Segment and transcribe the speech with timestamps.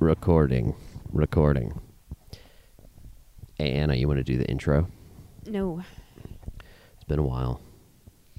[0.00, 0.74] Recording.
[1.12, 1.78] Recording.
[3.56, 4.88] Hey, Anna, you want to do the intro?
[5.46, 5.84] No.
[6.94, 7.60] It's been a while.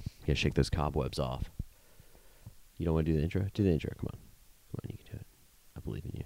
[0.00, 1.52] You gotta shake those cobwebs off.
[2.78, 3.46] You don't want to do the intro?
[3.54, 3.92] Do the intro.
[3.96, 4.18] Come on.
[4.18, 5.26] Come on, you can do it.
[5.76, 6.24] I believe in you.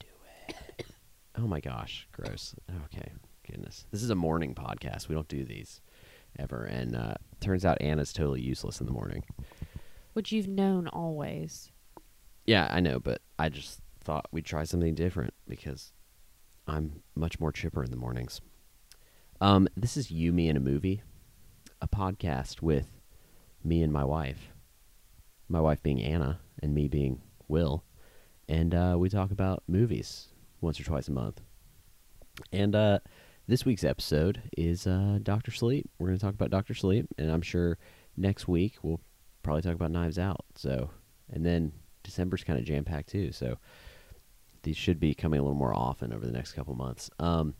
[0.00, 0.06] Do
[0.48, 0.86] it.
[1.38, 2.06] oh my gosh.
[2.12, 2.54] Gross.
[2.84, 3.12] Okay.
[3.50, 3.86] Goodness.
[3.90, 5.08] This is a morning podcast.
[5.08, 5.80] We don't do these
[6.38, 6.64] ever.
[6.64, 9.24] And uh, turns out Anna's totally useless in the morning.
[10.12, 11.72] Which you've known always.
[12.50, 15.92] Yeah, I know, but I just thought we'd try something different because
[16.66, 18.40] I'm much more chipper in the mornings.
[19.40, 21.04] Um, this is You, Me, and a Movie,
[21.80, 22.98] a podcast with
[23.62, 24.48] me and my wife.
[25.48, 27.84] My wife being Anna and me being Will.
[28.48, 30.26] And uh, we talk about movies
[30.60, 31.40] once or twice a month.
[32.50, 32.98] And uh,
[33.46, 35.88] this week's episode is uh, Doctor Sleep.
[36.00, 37.78] We're going to talk about Doctor Sleep, and I'm sure
[38.16, 38.98] next week we'll
[39.44, 40.44] probably talk about Knives Out.
[40.56, 40.90] So,
[41.32, 41.70] and then
[42.02, 43.32] December's kind of jam packed too.
[43.32, 43.58] So
[44.62, 47.10] these should be coming a little more often over the next couple months.
[47.18, 47.54] Um,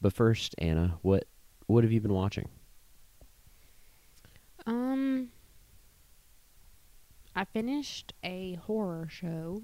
[0.00, 1.24] but first, Anna, what
[1.66, 2.48] what have you been watching?
[4.66, 5.30] Um
[7.34, 9.62] I finished a horror show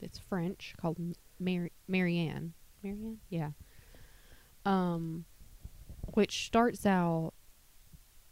[0.00, 0.98] that's French called
[1.38, 2.54] Mary Marianne.
[2.82, 3.18] Marianne?
[3.28, 3.50] Yeah.
[4.64, 5.24] Um
[6.14, 7.32] which starts out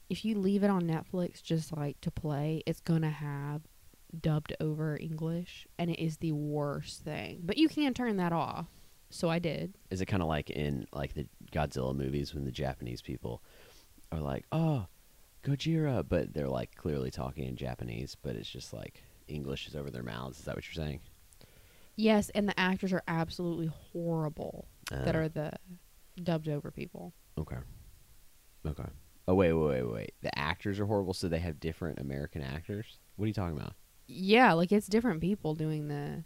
[0.08, 3.62] if you leave it on Netflix just like to play, it's to have
[4.20, 7.40] dubbed over English and it is the worst thing.
[7.42, 8.66] But you can turn that off.
[9.10, 9.74] So I did.
[9.90, 13.42] Is it kind of like in like the Godzilla movies when the Japanese people
[14.12, 14.86] are like, "Oh,
[15.42, 19.90] Gojira," but they're like clearly talking in Japanese, but it's just like English is over
[19.90, 20.38] their mouths.
[20.40, 21.00] Is that what you're saying?
[21.96, 25.52] Yes, and the actors are absolutely horrible that Uh, are the
[26.22, 27.14] dubbed over people.
[27.38, 27.56] okay.
[28.66, 28.88] Okay.
[29.26, 30.14] Oh wait, wait, wait, wait.
[30.22, 32.98] The actors are horrible, so they have different American actors.
[33.16, 33.74] What are you talking about?
[34.08, 36.24] Yeah, like it's different people doing the.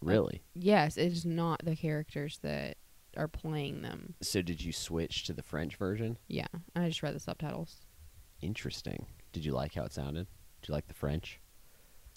[0.00, 0.42] Really?
[0.54, 2.76] Yes, it's not the characters that
[3.16, 4.14] are playing them.
[4.20, 6.18] So did you switch to the French version?
[6.28, 6.46] Yeah,
[6.76, 7.76] I just read the subtitles.
[8.40, 9.06] Interesting.
[9.32, 10.26] Did you like how it sounded?
[10.60, 11.40] Did you like the French?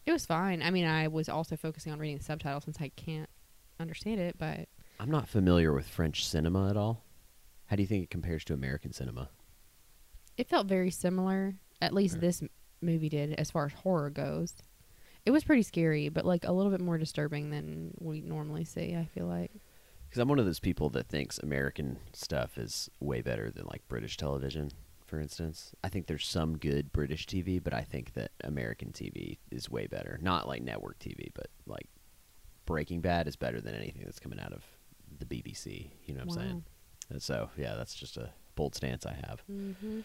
[0.06, 0.62] It was fine.
[0.62, 3.30] I mean, I was also focusing on reading the subtitles since I can't
[3.80, 4.68] understand it, but
[5.00, 7.04] I'm not familiar with French cinema at all.
[7.68, 9.30] How do you think it compares to American cinema?
[10.38, 11.56] it felt very similar.
[11.82, 12.28] At least Okay.
[12.28, 12.44] this
[12.82, 14.56] movie did, as far as horror goes.
[15.26, 18.96] It was pretty scary, but like a little bit more disturbing than we normally see.
[18.96, 19.52] I feel like.
[20.08, 23.86] Because I'm one of those people that thinks American stuff is way better than like
[23.90, 24.72] British television,
[25.06, 25.74] for instance.
[25.84, 29.86] I think there's some good British TV, but I think that American TV is way
[29.86, 30.18] better.
[30.22, 31.88] Not like network TV, but like
[32.66, 34.64] Breaking Bad is better than anything that's coming out of
[35.20, 35.90] the BBC.
[36.06, 36.64] You know what I'm saying?
[37.10, 39.44] And so, yeah, that's just a bold stance I have.
[39.52, 40.00] Mm-hmm.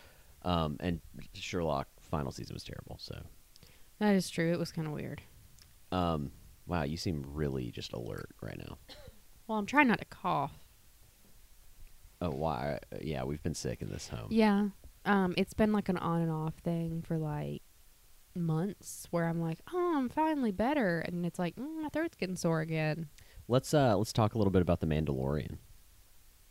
[0.45, 1.01] Um, and
[1.35, 2.97] Sherlock final season was terrible.
[3.01, 3.17] So,
[3.99, 4.53] That is true.
[4.53, 5.23] It was kind of weird.
[5.91, 6.31] um,
[6.67, 8.79] wow, you seem really just alert right now.
[9.49, 10.53] Well, I'm trying not to cough.
[12.21, 12.79] Oh, why?
[13.01, 14.29] Yeah, we've been sick in this home.
[14.31, 14.69] Yeah.
[15.05, 17.63] Um, it's been like an on and off thing for like
[18.37, 22.37] months where I'm like, oh, I'm finally better, and it's like mm, my throat's getting
[22.37, 23.09] sore again.
[23.49, 25.59] Let's uh let's talk a little bit about the Mandalorian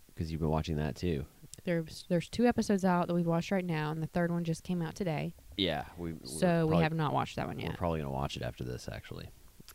[0.07, 1.25] because you've been watching that too.
[1.63, 4.63] There's there's two episodes out that we've watched right now, and the third one just
[4.63, 5.33] came out today.
[5.61, 7.69] Yeah, we So we have not watched that one yet.
[7.69, 9.29] We're probably gonna watch it after this actually,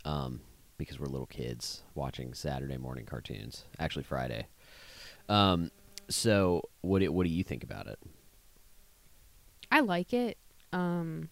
[0.05, 0.41] um,
[0.79, 3.65] because we're little kids watching Saturday morning cartoons.
[3.79, 4.49] Actually, Friday.
[5.29, 5.71] Um,
[6.09, 8.01] so what do, what do you think about it?
[9.71, 10.39] I like it,
[10.73, 11.29] um,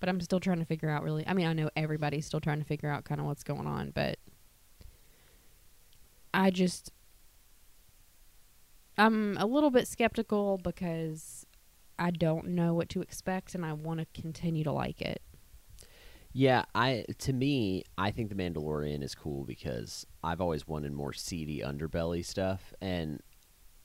[0.00, 1.04] but I'm still trying to figure out.
[1.04, 3.68] Really, I mean, I know everybody's still trying to figure out kind of what's going
[3.68, 4.18] on, but
[6.34, 6.90] I just
[8.98, 11.46] I'm a little bit skeptical because
[12.00, 15.22] I don't know what to expect, and I want to continue to like it.
[16.32, 21.12] Yeah, I to me, I think the Mandalorian is cool because I've always wanted more
[21.12, 23.20] seedy underbelly stuff and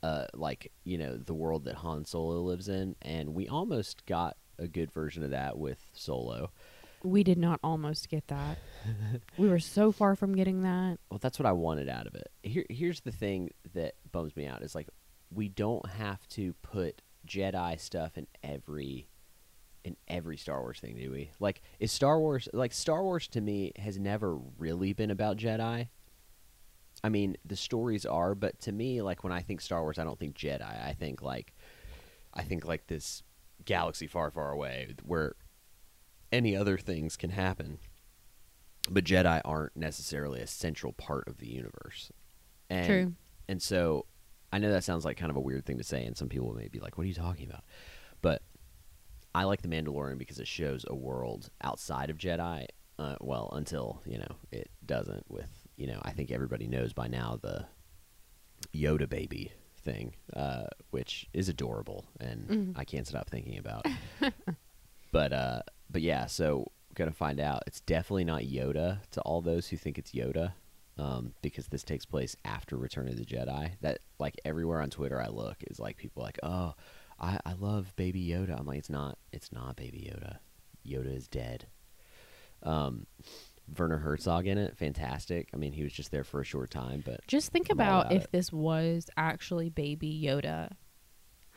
[0.04, 4.38] uh like, you know, the world that Han Solo lives in and we almost got
[4.60, 6.52] a good version of that with Solo.
[7.04, 8.60] We did not almost get that.
[9.38, 10.98] we were so far from getting that.
[11.10, 12.30] Well, that's what I wanted out of it.
[12.44, 14.88] Here here's the thing that bums me out is like
[15.34, 19.08] we don't have to put Jedi stuff in every
[19.84, 21.30] in every Star Wars thing, do we?
[21.40, 25.90] Like is Star Wars like Star Wars to me has never really been about Jedi.
[27.04, 30.04] I mean, the stories are, but to me, like when I think Star Wars, I
[30.04, 30.62] don't think Jedi.
[30.64, 31.54] I think like
[32.34, 33.24] I think like this
[33.64, 35.36] galaxy far, far away where
[36.32, 37.80] any other things can happen.
[38.90, 42.12] But Jedi aren't necessarily a central part of the universe.
[42.70, 43.14] And True.
[43.48, 44.06] and so
[44.56, 46.54] I know that sounds like kind of a weird thing to say, and some people
[46.54, 47.64] may be like, "What are you talking about?"
[48.22, 48.42] But
[49.34, 52.68] I like the Mandalorian because it shows a world outside of Jedi
[52.98, 55.26] Uh, well, until you know it doesn't.
[55.30, 57.66] With you know, I think everybody knows by now the
[58.74, 59.52] Yoda baby
[59.84, 62.74] thing, uh, which is adorable, and Mhm.
[62.78, 63.86] I can't stop thinking about.
[65.12, 67.64] but uh, but yeah, so gonna find out.
[67.68, 70.54] It's definitely not Yoda to all those who think it's Yoda,
[70.98, 73.72] um, because this takes place after Return of the Jedi.
[73.82, 76.74] That like everywhere on Twitter I look is like people like, oh,
[77.20, 78.60] I I love Baby Yoda.
[78.60, 80.38] I'm like, it's not, it's not Baby Yoda.
[80.88, 81.68] Yoda is dead.
[82.64, 83.06] Um,
[83.78, 85.50] Werner Herzog in it, fantastic.
[85.54, 88.14] I mean, he was just there for a short time, but Just think about about
[88.16, 88.32] if it.
[88.32, 90.72] this was actually baby Yoda.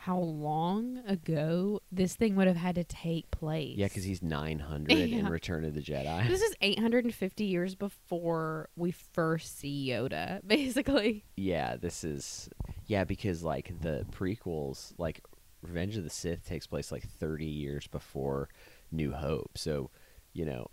[0.08, 3.76] How long ago this thing would have had to take place?
[3.76, 6.26] yeah, because he's 900 in Return of the Jedi.
[6.28, 11.26] this is 850 years before we first see Yoda, basically.
[11.36, 12.48] Yeah, this is
[12.86, 15.22] yeah because like the prequels, like
[15.60, 18.48] Revenge of the Sith takes place like 30 years before
[18.90, 19.58] New Hope.
[19.58, 19.90] So,
[20.32, 20.68] you know,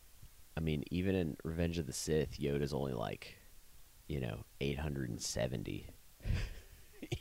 [0.55, 3.35] I mean, even in Revenge of the Sith, Yoda's only like,
[4.07, 5.89] you know, 870.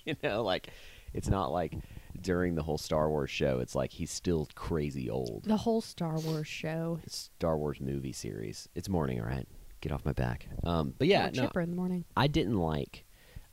[0.05, 0.69] you know, like
[1.13, 1.75] it's not like
[2.21, 5.45] during the whole Star Wars show, it's like he's still crazy old.
[5.45, 7.01] The whole Star Wars show.
[7.07, 8.69] Star Wars movie series.
[8.75, 9.47] It's morning, all right?
[9.81, 10.49] Get off my back.
[10.63, 12.05] Um, but yeah, no, chipper in the morning.
[12.17, 13.05] I didn't like.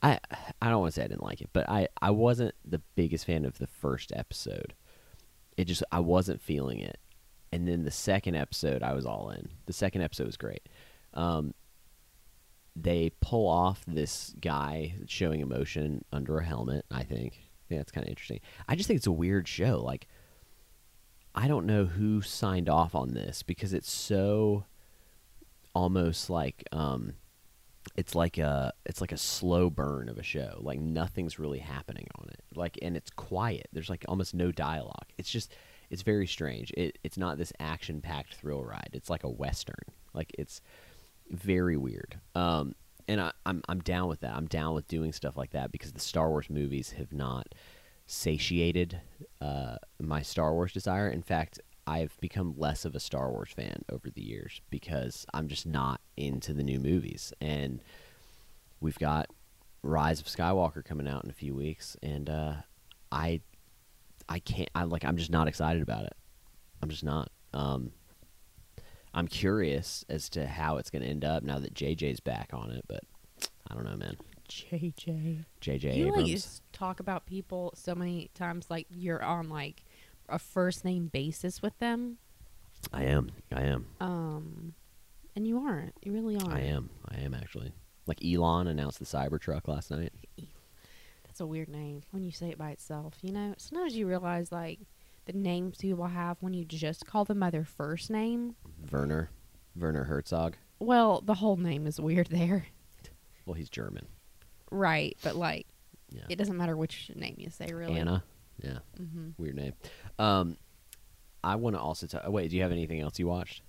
[0.02, 0.20] I
[0.62, 3.26] I don't want to say I didn't like it, but I I wasn't the biggest
[3.26, 4.74] fan of the first episode.
[5.58, 6.98] It just I wasn't feeling it,
[7.52, 9.50] and then the second episode I was all in.
[9.66, 10.68] The second episode was great.
[11.14, 11.54] Um,
[12.76, 16.86] they pull off this guy showing emotion under a helmet.
[16.90, 17.51] I think.
[17.72, 18.42] Think that's kind of interesting.
[18.68, 19.82] I just think it's a weird show.
[19.82, 20.08] Like,
[21.34, 24.66] I don't know who signed off on this because it's so
[25.74, 27.14] almost like um
[27.96, 32.08] it's like a it's like a slow burn of a show like nothing's really happening
[32.16, 32.44] on it.
[32.54, 33.70] Like and it's quiet.
[33.72, 35.08] There's like almost no dialogue.
[35.18, 35.54] It's just
[35.90, 36.72] it's very strange.
[36.72, 38.90] It, it's not this action packed thrill ride.
[38.92, 39.86] It's like a western.
[40.14, 40.62] Like it's
[41.30, 42.20] very weird.
[42.36, 42.76] Um
[43.08, 45.94] and I, I'm I'm down with that I'm down with doing stuff like that because
[45.94, 47.54] the Star Wars movies have not
[48.06, 49.00] satiated
[49.40, 51.08] uh, my Star Wars desire.
[51.10, 55.48] In fact, I've become less of a Star Wars fan over the years because I'm
[55.48, 57.34] just not into the new movies.
[57.42, 57.82] And
[58.80, 59.30] we've got
[59.82, 62.54] Rise of Skywalker coming out in a few weeks, and uh,
[63.12, 63.42] I
[64.30, 66.14] I can't I like I'm just not excited about it.
[66.82, 67.30] I'm just not.
[67.54, 67.92] Um,
[69.14, 72.72] I'm curious as to how it's going to end up now that JJ's back on
[72.72, 73.02] it, but
[73.70, 74.18] I don't know, man.
[74.50, 75.46] JJ.
[75.62, 76.34] JJ You like Abrams.
[76.46, 79.84] s- talk about people so many times like you're on like
[80.30, 82.18] a first name basis with them.
[82.92, 83.32] I am.
[83.54, 83.86] I am.
[84.00, 84.74] Um
[85.36, 85.94] and you aren't.
[86.04, 86.52] You really aren't.
[86.54, 86.90] I am.
[87.10, 87.72] I am actually.
[88.08, 90.12] Like Elon announced the Cybertruck last night.
[91.26, 93.14] That's a weird name when you say it by itself.
[93.22, 94.80] You know, sometimes you realize like
[95.26, 98.56] the names people have when you just call them by their first name.
[98.92, 99.30] Werner.
[99.76, 100.56] Werner Herzog.
[100.80, 102.66] Well, the whole name is weird there.
[103.46, 104.08] Well, he's German.
[104.72, 105.68] Right, but like
[106.10, 106.24] Yeah.
[106.30, 108.00] it doesn't matter which name you say really.
[108.00, 108.24] Anna.
[108.62, 108.80] Yeah.
[108.98, 109.74] hmm Weird name.
[110.20, 110.58] Um,
[111.44, 112.28] I want to also talk.
[112.28, 113.62] Wait, do you have anything else you watched?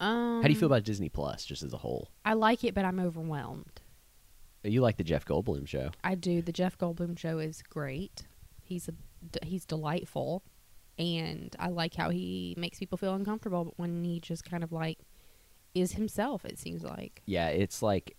[0.00, 2.08] Um How do you feel about Disney Plus, just as a whole?
[2.24, 3.80] I like it but I'm overwhelmed.
[4.64, 5.90] You like the Jeff Goldblum show?
[6.04, 6.40] I do.
[6.40, 8.22] The Jeff Goldblum show is great.
[8.62, 8.94] He's a
[9.42, 10.42] he's delightful,
[10.98, 14.72] and I like how he makes people feel uncomfortable but when he just kind of
[14.72, 14.98] like
[15.74, 16.44] is himself.
[16.44, 17.22] It seems like.
[17.26, 18.16] Yeah, it's like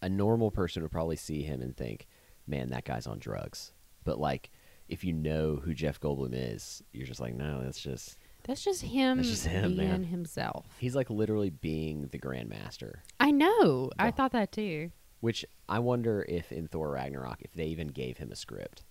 [0.00, 2.06] a normal person would probably see him and think,
[2.46, 3.72] "Man, that guy's on drugs."
[4.04, 4.50] But like,
[4.88, 8.82] if you know who Jeff Goldblum is, you're just like, "No, that's just." That's just
[8.82, 10.02] him, That's just him, being man.
[10.02, 10.66] himself.
[10.78, 12.94] He's like literally being the Grandmaster.
[13.20, 13.92] I know.
[14.00, 14.90] I thought that too.
[15.20, 18.82] Which I wonder if in Thor Ragnarok, if they even gave him a script,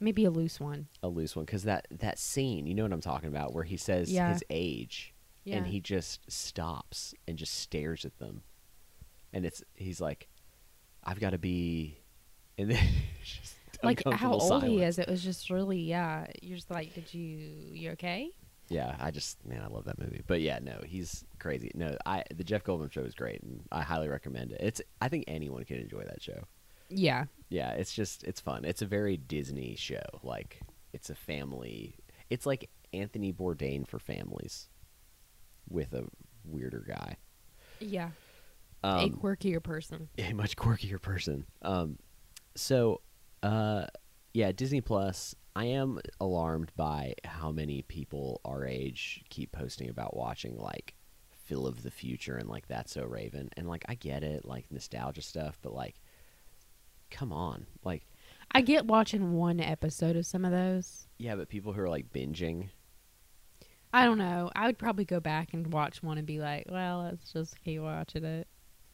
[0.00, 0.88] Maybe a loose one.
[1.02, 3.76] a loose one, because that that scene, you know what I'm talking about, where he
[3.76, 4.32] says Yeah.
[4.32, 5.56] his age, Yeah.
[5.56, 8.42] and he just stops and just stares at them,
[9.32, 10.28] and it's he's like,
[11.02, 11.98] "I've got to be,"
[12.58, 12.84] and then
[13.24, 14.98] just like how old he is.
[14.98, 16.26] It was just really yeah.
[16.42, 17.22] You're just like, did you
[17.72, 18.30] you okay?
[18.70, 20.22] Yeah, I just man, I love that movie.
[20.26, 21.70] But yeah, no, he's crazy.
[21.74, 24.60] No, I the Jeff Goldblum show is great, and I highly recommend it.
[24.62, 26.44] It's I think anyone can enjoy that show.
[26.88, 27.24] Yeah.
[27.54, 28.64] Yeah, it's just it's fun.
[28.64, 30.02] It's a very Disney show.
[30.24, 30.60] Like
[30.92, 31.94] it's a family.
[32.28, 34.68] It's like Anthony Bourdain for families,
[35.68, 36.04] with a
[36.44, 37.16] weirder guy.
[37.78, 38.10] Yeah.
[38.82, 40.08] a Um, quirkier person.
[40.18, 41.46] a much quirkier person.
[41.62, 41.98] Um,
[42.56, 43.02] so,
[43.44, 43.86] uh,
[44.32, 45.36] yeah, Disney Plus.
[45.54, 50.94] I am alarmed by how many people our age keep posting about watching like
[51.30, 54.72] Phil of the Future and like That's So Raven, and like I get it, like
[54.72, 55.94] nostalgia stuff, but like,
[57.14, 58.06] come on, like
[58.52, 61.06] I get watching one episode of some of those.
[61.18, 62.68] yeah, but people who are like binging,
[63.92, 64.50] I don't know.
[64.54, 67.80] I would probably go back and watch one and be like, well, let's just keep
[67.80, 68.48] watching it.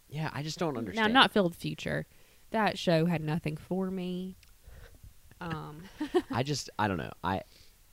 [0.08, 1.12] Yeah, I just don't understand.
[1.12, 2.06] Now, not Field Future.
[2.50, 4.36] That show had nothing for me.
[5.40, 5.84] Um,
[6.30, 7.12] I just I don't know.
[7.24, 7.42] I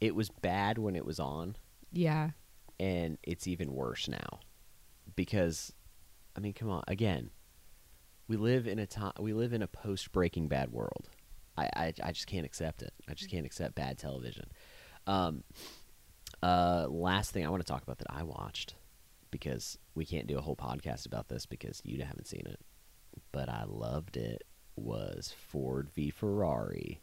[0.02, 1.56] it was bad when it was on,
[1.92, 2.32] yeah.
[2.80, 4.40] and it's even worse now
[5.16, 5.72] because
[6.36, 6.84] I mean, come on.
[6.88, 7.30] Again,
[8.28, 11.10] we live in a time we live in a post Breaking Bad world.
[11.58, 12.94] I, I I just can't accept it.
[13.08, 14.50] I just can't accept bad television.
[15.06, 15.44] Um,
[16.44, 18.76] uh, last thing I want to talk about that I watched
[19.32, 22.60] because we can't do a whole podcast about this because you haven't seen it,
[23.32, 24.44] but I loved it
[24.76, 27.02] was Ford v Ferrari.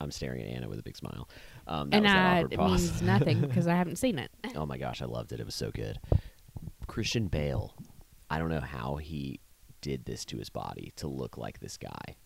[0.00, 1.28] I'm staring at Anna with a big smile.
[1.66, 4.30] Um, and I, it means nothing because I haven't seen it.
[4.54, 5.40] Oh my gosh, I loved it.
[5.40, 5.98] It was so good.
[6.86, 7.74] Christian Bale,
[8.30, 9.40] I don't know how he
[9.80, 12.16] did this to his body to look like this guy,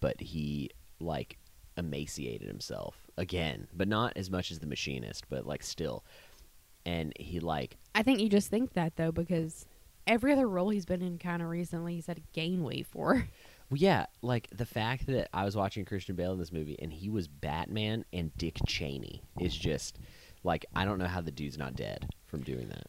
[0.00, 1.38] but he like
[1.76, 6.04] emaciated himself again, but not as much as the machinist, but like still.
[6.84, 9.66] And he like I think you just think that though because
[10.06, 13.28] every other role he's been in kind of recently he's had to gain weight for.
[13.70, 16.92] Well, yeah, like the fact that I was watching Christian Bale in this movie and
[16.92, 19.98] he was Batman and Dick Cheney is just
[20.44, 22.86] like I don't know how the dude's not dead from doing that.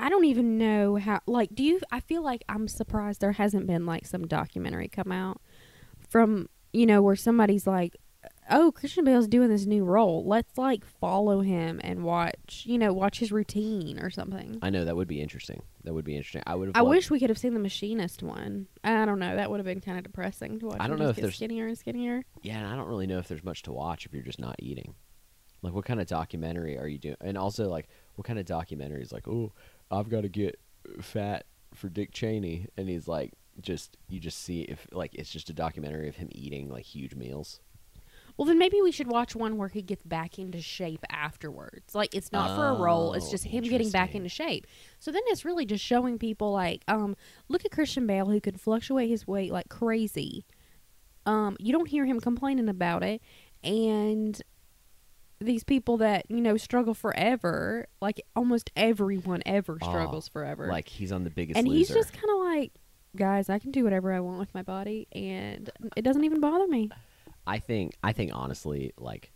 [0.00, 1.20] I don't even know how.
[1.26, 1.80] Like, do you?
[1.92, 5.40] I feel like I'm surprised there hasn't been like some documentary come out
[6.08, 7.96] from you know where somebody's like,
[8.50, 10.24] "Oh, Christian Bale's doing this new role.
[10.24, 14.84] Let's like follow him and watch, you know, watch his routine or something." I know
[14.84, 15.62] that would be interesting.
[15.84, 16.42] That would be interesting.
[16.46, 16.72] I would.
[16.74, 18.68] I loved- wish we could have seen the machinist one.
[18.82, 19.36] I don't know.
[19.36, 20.78] That would have been kind of depressing to watch.
[20.80, 22.24] I don't know if there's- skinnier and skinnier.
[22.42, 24.56] Yeah, and I don't really know if there's much to watch if you're just not
[24.58, 24.94] eating.
[25.62, 27.16] Like, what kind of documentary are you doing?
[27.20, 29.52] And also, like, what kind of documentary is like, oh,
[29.90, 30.58] I've got to get
[31.00, 35.50] fat for Dick Cheney, and he's like, just you just see if like it's just
[35.50, 37.60] a documentary of him eating like huge meals.
[38.36, 41.94] Well, then maybe we should watch one where he gets back into shape afterwards.
[41.94, 44.66] Like it's not for a role; it's Oh, just him getting back into shape.
[44.98, 47.16] So then it's really just showing people like, um,
[47.48, 50.46] look at Christian Bale who could fluctuate his weight like crazy.
[51.26, 53.20] Um, you don't hear him complaining about it,
[53.62, 54.40] and
[55.40, 60.66] these people that you know struggle forever, like almost everyone ever Oh, struggles forever.
[60.68, 61.78] Like he's on the biggest and loser.
[61.78, 62.72] he's just kind of like,
[63.16, 66.66] guys, I can do whatever I want with my body, and it doesn't even bother
[66.68, 66.90] me.
[67.46, 69.32] I think I think honestly, like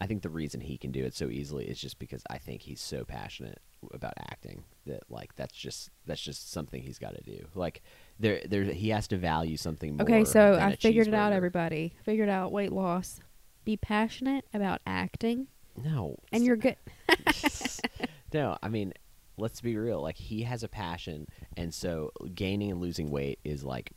[0.00, 2.62] I think the reason he can do it so easily is just because I think
[2.62, 3.60] he's so passionate
[3.92, 7.46] about acting that like that's just that's just something he's got to do.
[7.54, 7.82] Like
[8.18, 10.02] there there he has to value something more.
[10.04, 11.94] Okay, so I figured it out, everybody.
[12.02, 13.20] Figured out weight loss.
[13.64, 16.16] Be passionate about acting, No.
[16.32, 16.76] and you're good.
[18.32, 18.92] no, I mean,
[19.38, 20.00] let's be real.
[20.02, 23.92] Like he has a passion, and so gaining and losing weight is like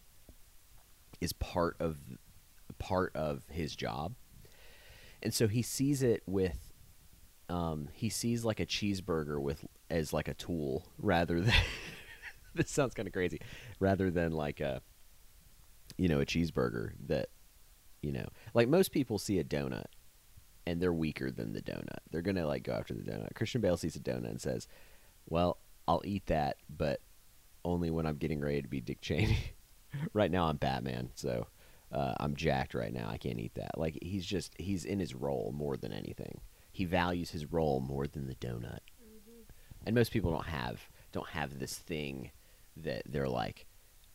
[1.19, 1.97] is part of
[2.79, 4.15] part of his job.
[5.23, 6.71] And so he sees it with
[7.49, 11.53] um he sees like a cheeseburger with as like a tool rather than
[12.55, 13.39] this sounds kind of crazy
[13.79, 14.81] rather than like a
[15.97, 17.29] you know a cheeseburger that
[18.01, 19.85] you know like most people see a donut
[20.65, 21.99] and they're weaker than the donut.
[22.11, 23.33] They're gonna like go after the donut.
[23.35, 24.67] Christian Bale sees a donut and says,
[25.25, 27.01] "Well, I'll eat that, but
[27.63, 29.37] only when I'm getting ready to be Dick Cheney.
[30.13, 31.47] right now, I'm Batman, so
[31.91, 33.09] uh, I'm jacked right now.
[33.09, 33.77] I can't eat that.
[33.77, 36.41] Like he's just he's in his role more than anything.
[36.71, 38.79] He values his role more than the donut.
[39.85, 42.31] And most people don't have don't have this thing
[42.75, 43.65] that they're like,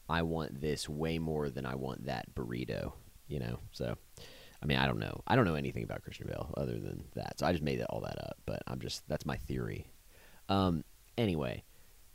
[0.08, 2.92] I want this way more than I want that burrito.
[3.32, 3.96] You know, so.
[4.62, 5.22] I mean, I don't know.
[5.26, 7.40] I don't know anything about Christian Bale other than that.
[7.40, 8.36] So I just made that, all that up.
[8.46, 9.86] But I'm just that's my theory.
[10.48, 10.84] Um.
[11.18, 11.64] Anyway,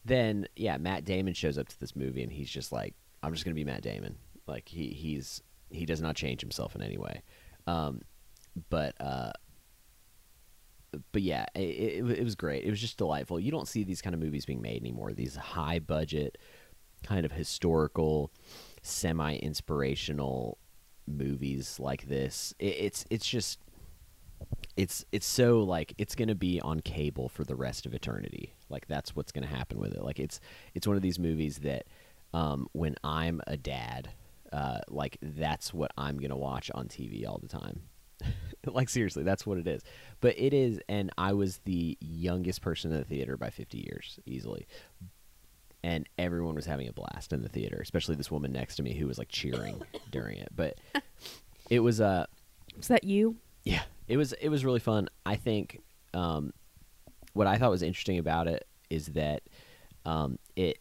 [0.05, 3.43] then yeah, Matt Damon shows up to this movie and he's just like, I'm just
[3.43, 4.15] gonna be Matt Damon.
[4.47, 7.21] Like he he's he does not change himself in any way.
[7.65, 8.01] Um.
[8.69, 9.33] But uh.
[11.11, 12.63] But yeah, it, it, it was great.
[12.63, 13.41] It was just delightful.
[13.41, 15.11] You don't see these kind of movies being made anymore.
[15.11, 16.37] These high budget,
[17.03, 18.31] kind of historical,
[18.83, 20.57] semi inspirational
[21.07, 22.53] movies like this.
[22.59, 23.59] It, it's it's just
[24.75, 28.53] it's it's so like it's gonna be on cable for the rest of eternity.
[28.69, 30.03] Like that's what's gonna happen with it.
[30.03, 30.39] Like it's
[30.73, 31.85] it's one of these movies that
[32.33, 34.09] um, when I'm a dad,
[34.51, 37.81] uh, like that's what I'm gonna watch on TV all the time.
[38.65, 39.81] like seriously, that's what it is.
[40.21, 44.19] But it is, and I was the youngest person in the theater by 50 years
[44.25, 44.67] easily
[45.83, 48.93] and everyone was having a blast in the theater, especially this woman next to me
[48.93, 49.81] who was like cheering
[50.11, 50.49] during it.
[50.55, 50.77] But
[51.69, 52.25] it was uh
[52.79, 53.37] Is that you?
[53.63, 55.09] yeah, it was it was really fun.
[55.25, 55.81] I think
[56.13, 56.53] um
[57.33, 59.43] what I thought was interesting about it is that
[60.05, 60.79] um it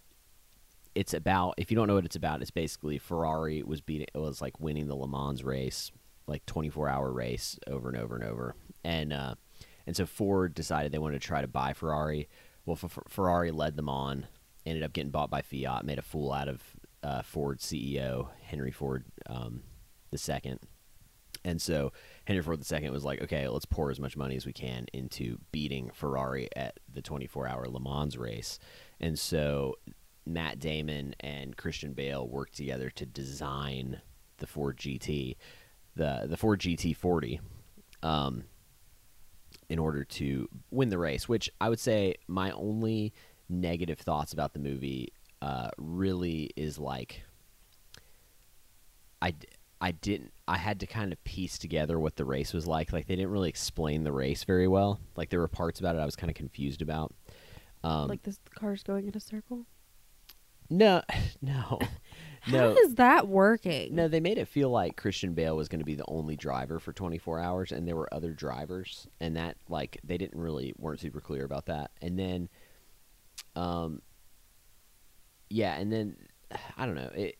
[0.94, 4.18] it's about if you don't know what it's about, it's basically Ferrari was beating it
[4.18, 5.90] was like winning the Le Mans race
[6.28, 8.54] like 24 hour race over and over and over.
[8.82, 9.34] And uh,
[9.86, 12.28] and so Ford decided they wanted to try to buy Ferrari.
[12.64, 14.26] Well, F- Ferrari led them on,
[14.66, 16.62] ended up getting bought by Fiat, made a fool out of
[17.02, 19.62] uh, Ford CEO Henry Ford um,
[20.10, 20.58] the second.
[21.44, 21.92] And so
[22.24, 25.38] Henry Ford II was like, okay, let's pour as much money as we can into
[25.52, 28.58] beating Ferrari at the 24 hour Le Mans race.
[28.98, 29.76] And so
[30.26, 34.00] Matt Damon and Christian Bale worked together to design
[34.38, 35.36] the Ford GT,
[35.94, 37.38] the the Ford GT40,
[38.02, 38.44] um,
[39.68, 41.28] in order to win the race.
[41.28, 43.12] Which I would say my only
[43.48, 45.12] negative thoughts about the movie
[45.42, 47.22] uh, really is like
[49.22, 49.34] I
[49.80, 52.92] I didn't I had to kind of piece together what the race was like.
[52.92, 55.00] Like they didn't really explain the race very well.
[55.16, 57.14] Like there were parts about it I was kind of confused about.
[57.84, 59.66] Um, like this car's going in a circle.
[60.70, 61.02] no,
[61.42, 61.78] no,
[62.40, 62.70] How no.
[62.72, 63.94] is that working?
[63.94, 66.80] No, they made it feel like Christian Bale was going to be the only driver
[66.80, 71.00] for 24 hours, and there were other drivers, and that like they didn't really weren't
[71.00, 71.90] super clear about that.
[72.02, 72.48] And then,
[73.56, 74.02] um,
[75.48, 76.16] yeah, and then
[76.76, 77.10] I don't know.
[77.14, 77.38] It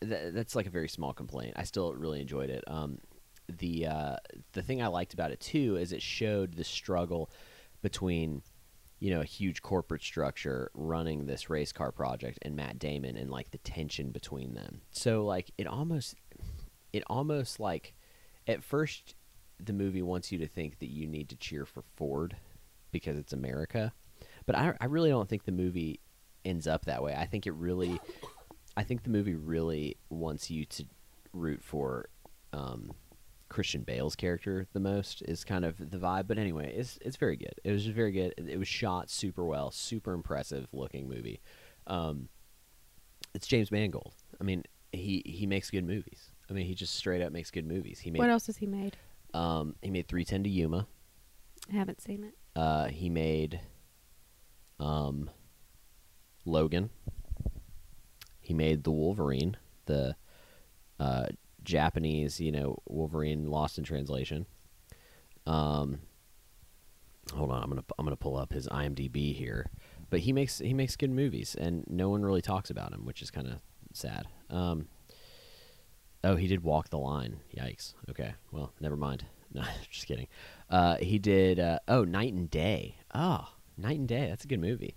[0.00, 1.54] th- that's like a very small complaint.
[1.56, 2.64] I still really enjoyed it.
[2.66, 2.98] Um,
[3.58, 4.16] the uh,
[4.52, 7.30] the thing I liked about it too is it showed the struggle
[7.82, 8.42] between
[9.00, 13.30] you know a huge corporate structure running this race car project and Matt Damon and
[13.30, 14.82] like the tension between them.
[14.90, 16.14] So like it almost
[16.92, 17.94] it almost like
[18.46, 19.14] at first
[19.58, 22.36] the movie wants you to think that you need to cheer for Ford
[22.92, 23.92] because it's America.
[24.50, 26.00] But I I really don't think the movie
[26.44, 27.14] ends up that way.
[27.14, 28.00] I think it really
[28.76, 30.84] I think the movie really wants you to
[31.32, 32.08] root for
[32.52, 32.90] um,
[33.48, 36.26] Christian Bale's character the most is kind of the vibe.
[36.26, 37.54] But anyway, it's it's very good.
[37.62, 38.34] It was very good.
[38.38, 41.40] It was shot super well, super impressive looking movie.
[41.86, 42.28] Um,
[43.32, 44.14] it's James Mangold.
[44.40, 46.30] I mean, he he makes good movies.
[46.50, 48.00] I mean, he just straight up makes good movies.
[48.00, 48.96] He made what else has he made?
[49.32, 50.88] um he made 310 to Yuma.
[51.70, 52.34] I haven't seen it.
[52.56, 53.60] Uh, he made
[54.80, 55.30] um
[56.44, 56.90] Logan.
[58.40, 60.16] He made the Wolverine, the
[60.98, 61.26] uh,
[61.62, 64.46] Japanese, you know, Wolverine lost in translation.
[65.46, 66.00] Um,
[67.32, 69.70] hold on, I'm gonna I'm gonna pull up his IMDb here,
[70.10, 73.22] but he makes he makes good movies, and no one really talks about him, which
[73.22, 73.54] is kind of
[73.92, 74.26] sad.
[74.48, 74.88] Um,
[76.24, 77.40] oh, he did Walk the Line.
[77.56, 77.94] Yikes.
[78.08, 79.26] Okay, well, never mind.
[79.52, 80.28] No, just kidding.
[80.70, 81.58] Uh, he did.
[81.58, 82.94] Uh, oh, Knight and Day.
[83.12, 83.48] Oh,
[83.80, 84.28] Knight and Day.
[84.28, 84.96] That's a good movie.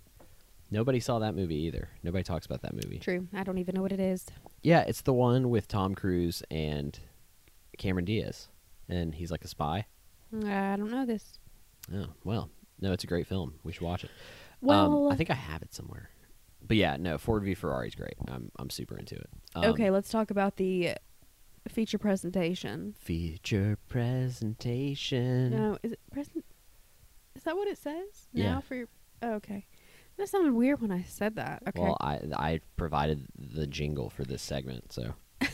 [0.70, 1.88] Nobody saw that movie either.
[2.02, 2.98] Nobody talks about that movie.
[2.98, 3.28] True.
[3.32, 4.26] I don't even know what it is.
[4.62, 6.98] Yeah, it's the one with Tom Cruise and
[7.78, 8.48] Cameron Diaz,
[8.88, 9.86] and he's like a spy.
[10.32, 11.38] I don't know this.
[11.94, 13.54] Oh well, no, it's a great film.
[13.62, 14.10] We should watch it.
[14.60, 16.10] Well, um, I think I have it somewhere.
[16.66, 18.14] But yeah, no, Ford v Ferrari is great.
[18.26, 19.28] I'm I'm super into it.
[19.54, 20.94] Um, okay, let's talk about the
[21.68, 22.94] feature presentation.
[22.98, 25.50] Feature presentation.
[25.50, 26.43] No, is it present?
[27.44, 28.28] Is that what it says?
[28.32, 28.54] Yeah.
[28.54, 28.88] Now for your.
[29.20, 29.66] Oh, okay.
[30.16, 31.62] That sounded weird when I said that.
[31.68, 31.78] Okay.
[31.78, 35.12] Well, I I provided the jingle for this segment, so.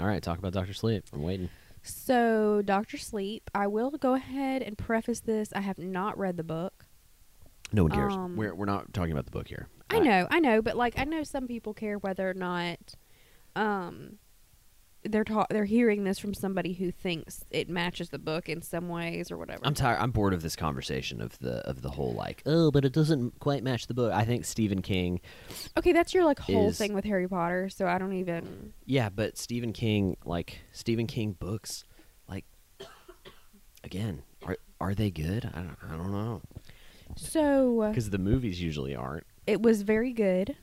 [0.00, 1.04] All right, talk about Doctor Sleep.
[1.12, 1.50] I'm waiting.
[1.82, 3.50] so, Doctor Sleep.
[3.54, 5.52] I will go ahead and preface this.
[5.54, 6.86] I have not read the book.
[7.70, 8.14] No one cares.
[8.14, 9.68] Um, we're we're not talking about the book here.
[9.90, 12.78] I know, I know, but like I know some people care whether or not
[13.56, 14.16] um
[15.04, 18.88] they're ta- they're hearing this from somebody who thinks it matches the book in some
[18.88, 19.60] ways or whatever.
[19.64, 19.98] I'm tired.
[19.98, 23.38] I'm bored of this conversation of the of the whole like, oh, but it doesn't
[23.40, 24.12] quite match the book.
[24.12, 25.20] I think Stephen King.
[25.78, 29.08] okay, that's your like whole is- thing with Harry Potter, so I don't even Yeah,
[29.08, 31.84] but Stephen King, like Stephen King books,
[32.28, 32.44] like
[33.84, 35.48] again, are are they good?
[35.54, 36.42] I don't I don't know
[37.16, 39.24] So uh, because the movies usually aren't.
[39.46, 40.56] it was very good.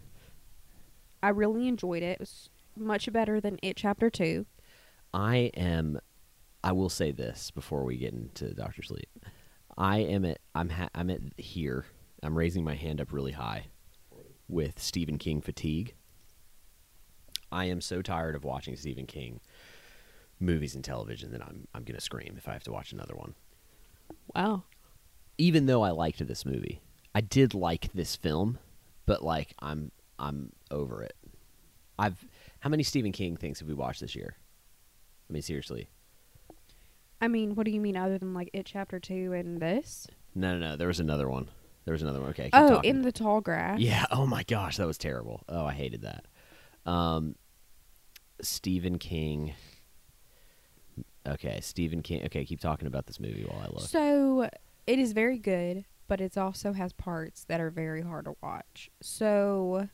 [1.24, 2.12] I really enjoyed it.
[2.12, 4.46] It was much better than It Chapter 2.
[5.14, 6.00] I am.
[6.64, 9.10] I will say this before we get into Doctor Sleep.
[9.78, 10.40] I am at.
[10.56, 10.70] I'm.
[10.70, 11.86] Ha- I'm at here.
[12.24, 13.68] I'm raising my hand up really high
[14.48, 15.94] with Stephen King fatigue.
[17.52, 19.40] I am so tired of watching Stephen King
[20.40, 21.68] movies and television that I'm.
[21.74, 23.36] I'm gonna scream if I have to watch another one.
[24.36, 24.64] Wow.
[25.38, 26.82] Even though I liked this movie,
[27.14, 28.58] I did like this film,
[29.06, 29.92] but like I'm.
[30.20, 31.16] I'm over it.
[32.00, 32.26] I've.
[32.60, 34.36] How many Stephen King things have we watched this year?
[35.30, 35.90] I mean, seriously.
[37.20, 40.08] I mean, what do you mean other than like It Chapter 2 and this?
[40.36, 40.76] No, no, no.
[40.76, 41.50] There was another one.
[41.86, 42.30] There was another one.
[42.32, 42.50] Okay.
[42.54, 42.90] Oh, talking.
[42.90, 43.80] in the tall grass.
[43.80, 44.06] Yeah.
[44.12, 45.44] Oh my gosh, that was terrible.
[45.50, 46.26] Oh, I hated that.
[46.90, 47.36] Um,
[48.42, 49.54] Stephen King.
[51.28, 52.24] Okay, Stephen King.
[52.26, 53.82] Okay, keep talking about this movie while I look.
[53.88, 54.50] So
[54.86, 58.90] it is very good, but it also has parts that are very hard to watch.
[59.02, 59.90] So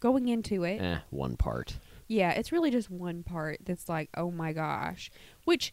[0.00, 1.74] going into it, eh, one part.
[2.12, 5.10] Yeah, it's really just one part that's like, oh my gosh.
[5.44, 5.72] Which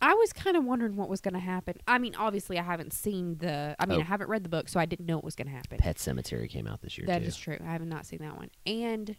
[0.00, 1.74] I was kind of wondering what was going to happen.
[1.86, 3.76] I mean, obviously, I haven't seen the.
[3.78, 4.02] I mean, Oh.
[4.02, 5.76] I haven't read the book, so I didn't know what was going to happen.
[5.78, 7.26] Pet Sematary came out this year That too.
[7.28, 7.58] is true.
[7.62, 8.48] I have not seen that one.
[8.66, 9.16] And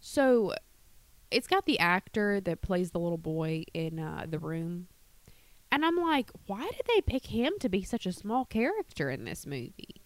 [0.00, 0.52] so
[1.30, 4.88] it's got the actor that plays the little boy in uh, the room.
[5.72, 9.24] And I'm like, why did they pick him to be such a small character in
[9.24, 10.02] this movie?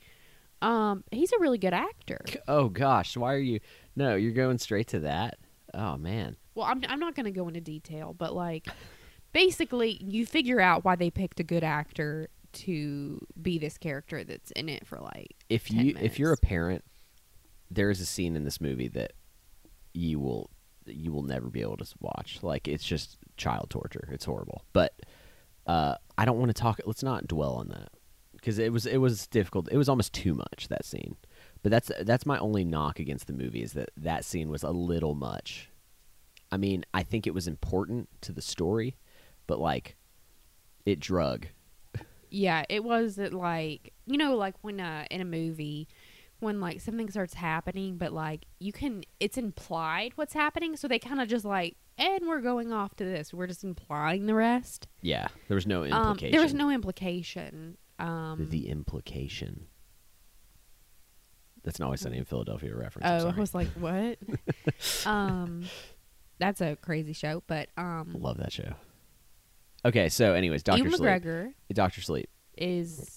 [0.62, 2.20] Um, he's a really good actor.
[2.48, 3.60] Oh gosh, why are you?
[3.98, 5.38] No, you're going straight to that.
[5.74, 6.36] Oh man.
[6.54, 8.68] Well, I'm I'm not going to go into detail, but like
[9.32, 14.52] basically you figure out why they picked a good actor to be this character that's
[14.52, 16.84] in it for like If 10 you if you're a parent,
[17.72, 19.14] there is a scene in this movie that
[19.92, 20.48] you will
[20.86, 22.38] you will never be able to watch.
[22.40, 24.08] Like it's just child torture.
[24.12, 24.64] It's horrible.
[24.72, 24.94] But
[25.66, 26.80] uh, I don't want to talk.
[26.86, 27.90] Let's not dwell on that
[28.36, 29.68] because it was it was difficult.
[29.72, 31.16] It was almost too much that scene.
[31.62, 34.70] But that's that's my only knock against the movie is that that scene was a
[34.70, 35.70] little much.
[36.52, 38.96] I mean, I think it was important to the story,
[39.46, 39.96] but like
[40.86, 41.46] it drug.
[42.30, 45.88] Yeah, it was uh, like you know, like when uh, in a movie,
[46.40, 50.98] when like something starts happening, but like you can, it's implied what's happening, so they
[50.98, 53.32] kind of just like, and we're going off to this.
[53.34, 54.86] We're just implying the rest.
[55.02, 56.30] Yeah, there was no Um, implication.
[56.32, 57.76] there was no implication.
[57.98, 59.66] Um, the implication.
[61.68, 63.06] That's an always sunny in Philadelphia reference.
[63.22, 64.18] Oh, I was like, what?
[65.06, 65.64] um,
[66.38, 68.72] that's a crazy show, but um, love that show.
[69.84, 71.00] Okay, so anyways, Doctor Sleep.
[71.00, 72.28] McGregor Doctor Sleep.
[72.56, 73.16] is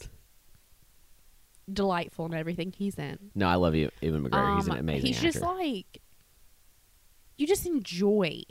[1.71, 3.31] delightful in everything he's in.
[3.35, 4.55] No, I love you, Ewan McGregor.
[4.57, 5.31] he's an Um, amazing He's actor.
[5.31, 6.01] just like
[7.37, 8.43] you just enjoy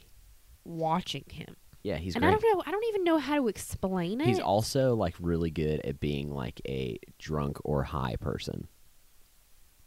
[0.65, 1.57] watching him.
[1.83, 2.29] yeah, he's and great.
[2.35, 4.27] I don't know I don't even know how to explain it.
[4.27, 8.67] He's also like really good at being like a drunk or high person.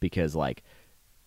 [0.04, 0.64] Because like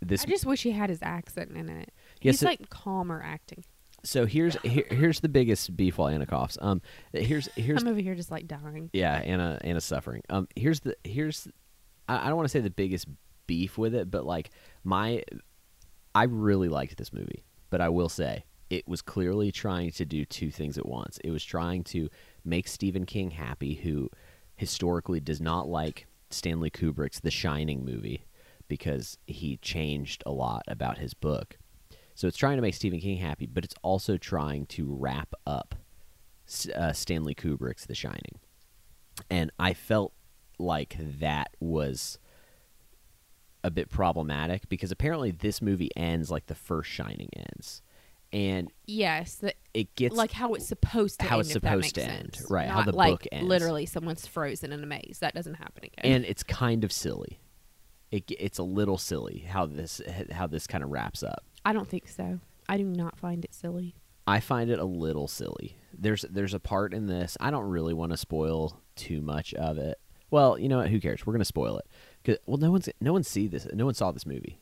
[0.02, 1.90] this I just wish he had his accent in it.
[2.20, 3.64] Yes, He's it- like calmer acting.
[4.04, 6.58] so here's here, here's the biggest beef while Anna coughs.
[6.60, 6.82] Um
[7.14, 8.90] here's here's I'm over here just like dying.
[8.92, 10.22] Yeah, Anna Anna's suffering.
[10.28, 11.48] Um, here's the here's
[12.06, 13.06] I, I don't want to say the biggest
[13.46, 14.50] beef with it, but like
[14.84, 15.22] my
[16.14, 20.24] I really liked this movie, but I will say it was clearly trying to do
[20.26, 21.18] two things at once.
[21.24, 22.10] It was trying to
[22.44, 24.10] make Stephen King happy, who
[24.56, 28.25] historically does not like Stanley Kubrick's The Shining movie
[28.68, 31.58] because he changed a lot about his book.
[32.14, 35.74] So it's trying to make Stephen King happy, but it's also trying to wrap up
[36.74, 38.40] uh, Stanley Kubrick's The Shining.
[39.30, 40.12] And I felt
[40.58, 42.18] like that was
[43.62, 47.82] a bit problematic because apparently this movie ends like the first Shining ends.
[48.32, 52.02] And Yes, the, it gets like how it's supposed to how end, it's supposed to
[52.02, 52.50] end, sense.
[52.50, 53.48] right, how the like book ends.
[53.48, 55.18] Literally, someone's frozen in a maze.
[55.20, 56.12] That doesn't happen again.
[56.12, 57.40] and it's kind of silly.
[58.10, 60.00] It, it's a little silly how this
[60.32, 61.44] how this kind of wraps up.
[61.64, 62.40] I don't think so.
[62.68, 63.94] I do not find it silly.
[64.26, 65.76] I find it a little silly.
[65.92, 67.36] There's there's a part in this.
[67.40, 69.98] I don't really want to spoil too much of it.
[70.30, 70.90] Well, you know what?
[70.90, 71.24] Who cares?
[71.26, 71.86] We're gonna spoil it.
[72.24, 73.66] 'Cause- well, no one's no one see this.
[73.72, 74.58] No one saw this movie.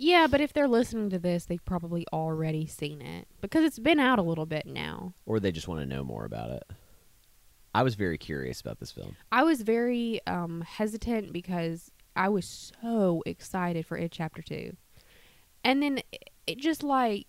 [0.00, 3.98] Yeah, but if they're listening to this, they've probably already seen it because it's been
[3.98, 5.12] out a little bit now.
[5.26, 6.62] or they just want to know more about it.
[7.74, 9.16] I was very curious about this film.
[9.32, 14.76] I was very um, hesitant because I was so excited for it chapter 2.
[15.64, 17.26] And then it, it just like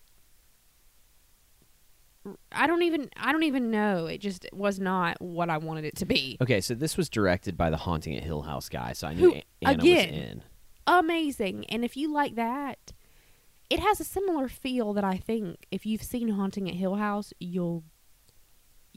[2.51, 4.05] I don't even I don't even know.
[4.05, 6.37] It just was not what I wanted it to be.
[6.41, 9.33] Okay, so this was directed by the Haunting at Hill House guy, so I knew
[9.33, 10.43] Who, Anna again, was in.
[10.87, 11.65] Amazing.
[11.65, 12.93] And if you like that,
[13.69, 17.33] it has a similar feel that I think if you've seen Haunting at Hill House,
[17.39, 17.83] you'll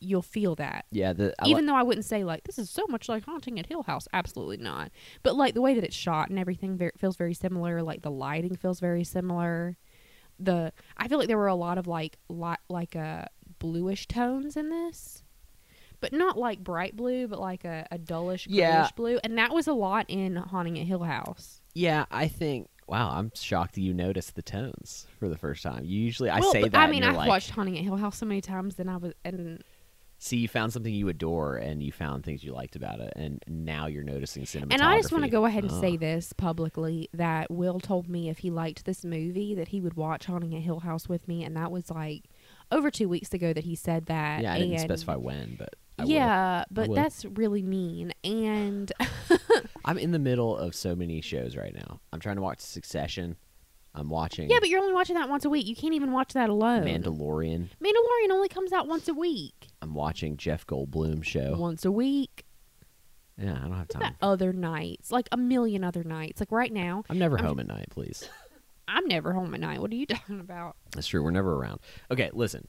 [0.03, 0.85] you'll feel that.
[0.91, 3.25] Yeah, the I li- Even though I wouldn't say like this is so much like
[3.25, 4.91] Haunting at Hill House, absolutely not.
[5.23, 7.83] But like the way that it's shot and everything ver- feels very similar.
[7.83, 9.77] Like the lighting feels very similar.
[10.39, 13.27] The I feel like there were a lot of like li- like uh,
[13.59, 15.23] bluish tones in this,
[16.01, 18.89] but not like bright blue, but like a, a dullish grayish Yeah.
[18.97, 21.61] blue, and that was a lot in Haunting at Hill House.
[21.75, 22.69] yeah, I think.
[22.89, 25.85] Wow, I'm shocked that you noticed the tones for the first time.
[25.85, 26.75] You usually I Well, say that.
[26.75, 29.13] I mean, I've like, watched Haunting at Hill House so many times, then I was
[29.25, 29.63] and
[30.25, 33.43] See, you found something you adore, and you found things you liked about it, and
[33.49, 34.75] now you're noticing cinematography.
[34.75, 35.81] And I just want to go ahead and Oh.
[35.81, 39.95] say this publicly that Will told me if he liked this movie that he would
[39.95, 42.27] watch Haunting at Hill House with me, and that was like
[42.71, 44.43] over two weeks ago that he said that.
[44.43, 46.11] Yeah, I didn't and specify when, but I will.
[46.13, 46.95] yeah, but will.
[46.95, 48.13] that's really mean.
[48.23, 48.93] And
[49.85, 51.99] I'm in the middle of so many shows right now.
[52.13, 53.35] I'm trying to watch Succession.
[53.95, 55.67] I'm watching yeah, but you're only watching that once a week.
[55.67, 56.85] You can't even watch that alone.
[56.85, 57.69] Mandalorian.
[57.83, 59.69] Mandalorian only comes out once a week.
[59.83, 61.57] I'm watching Jeff Goldblum show.
[61.59, 62.45] Once a week.
[63.37, 64.15] Yeah, I don't have time.
[64.23, 65.11] other nights?
[65.11, 66.41] Like a million other nights.
[66.41, 68.29] Like right now, I'm never I'm- home at night, please.
[68.89, 69.81] I'm never home at night.
[69.81, 70.77] What are you talking about?
[70.95, 71.23] That's true.
[71.23, 71.81] We're never around.
[72.11, 72.67] Okay, listen.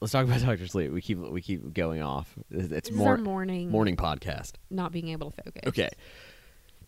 [0.00, 0.92] Let's talk about Doctor Sleep.
[0.92, 2.34] We keep we keep going off.
[2.50, 4.52] It's more our morning, morning podcast.
[4.70, 5.62] not being able to focus.
[5.66, 5.88] Okay.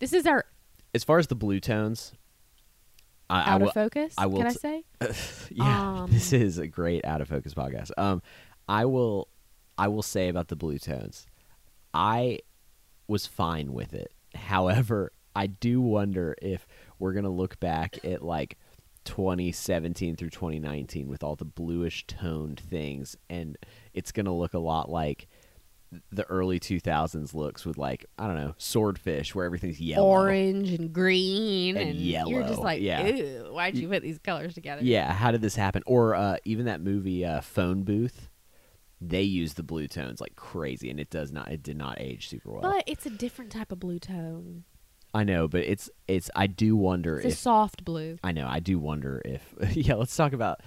[0.00, 0.44] This is our
[0.94, 2.12] As far as the blue tones,
[3.30, 3.68] I, I out will.
[3.68, 4.14] of focus.
[4.18, 4.84] I will Can I say?
[5.50, 7.90] yeah, Um, this is a great out of focus podcast.
[7.96, 8.22] Um,
[8.68, 9.28] I will,
[9.78, 11.26] I will say about the blue tones,
[11.92, 12.40] I
[13.08, 14.12] was fine with it.
[14.34, 16.66] However, I do wonder if
[16.98, 18.56] we're gonna look back at like
[19.04, 23.56] 2017 through 2019 with all the bluish toned things, and
[23.92, 25.26] it's gonna look a lot like
[26.10, 30.06] the early 2000s looks with like I don't know swordfish where everything's yellow.
[30.06, 33.06] Orange and green And and, You're just like, yeah.
[33.06, 34.82] ew, why'd you put these colors together?
[34.82, 35.82] Yeah, how did this happen?
[35.86, 38.28] Or uh, even that movie uh, Phone Booth,
[39.00, 41.50] they use the blue tones like crazy, and it does not.
[41.50, 42.62] It did not age super well.
[42.62, 44.64] But it's a different type of blue tone.
[45.12, 46.30] I know, but it's it's.
[46.34, 48.18] I do wonder It's a soft blue.
[48.24, 48.46] I know.
[48.48, 49.54] I do wonder if.
[49.76, 50.60] yeah, let's talk about.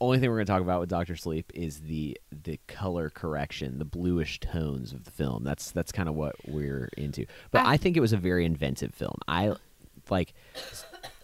[0.00, 3.78] Only thing we're going to talk about with Doctor Sleep is the the color correction,
[3.78, 5.42] the bluish tones of the film.
[5.44, 7.26] That's that's kind of what we're into.
[7.50, 9.16] But I, I- think it was a very inventive film.
[9.26, 9.54] I
[10.08, 10.34] like.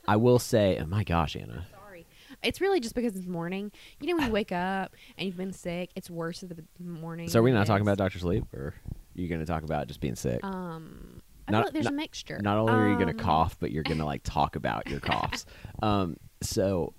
[0.06, 1.66] I will say, oh my gosh, Anna.
[1.70, 2.04] Sorry.
[2.42, 3.72] It's really just because it's morning.
[4.00, 7.28] You know when you wake up and you've been sick, it's worse in the morning.
[7.28, 8.74] So are we not talking about Doctor Sleep, or are
[9.14, 10.44] you going to talk about just being sick?
[10.44, 12.38] Um, I Not- feel like there's not- a mixture.
[12.42, 14.88] Not only are you going Um, to cough, but you're going to like talk about
[14.90, 15.46] your coughs.
[15.82, 16.92] Um, so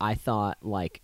[0.00, 1.02] I thought like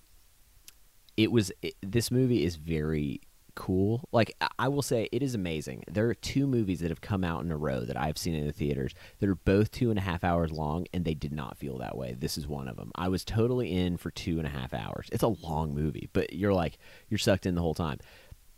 [1.16, 3.20] it was it, this movie is very
[3.54, 4.08] cool.
[4.12, 5.84] Like I- will say, it is amazing.
[5.88, 8.46] There are two movies that have come out in a row that I've seen in
[8.46, 11.56] the theaters that are both two and a half hours long, and they did not
[11.56, 12.16] feel that way.
[12.18, 12.90] This is one of them.
[12.96, 15.08] I was totally in for two and a half hours.
[15.12, 16.78] It's a long movie, but you're like
[17.08, 17.98] you're sucked in the whole time.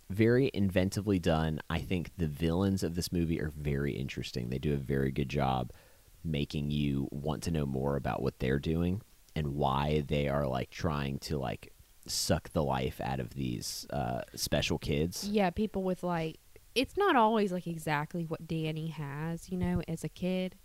[0.08, 1.60] Very inventively done.
[1.68, 4.48] I think the villains of this movie are very interesting.
[4.48, 5.72] They do a very good job
[6.24, 9.02] making you want to know more about what they're doing
[9.36, 11.72] and why they are like trying to like
[12.06, 15.28] suck the life out of these uh, special kids.
[15.28, 16.38] Yeah, people with like
[16.74, 20.56] it's not always like exactly what Danny has, you know, as a kid.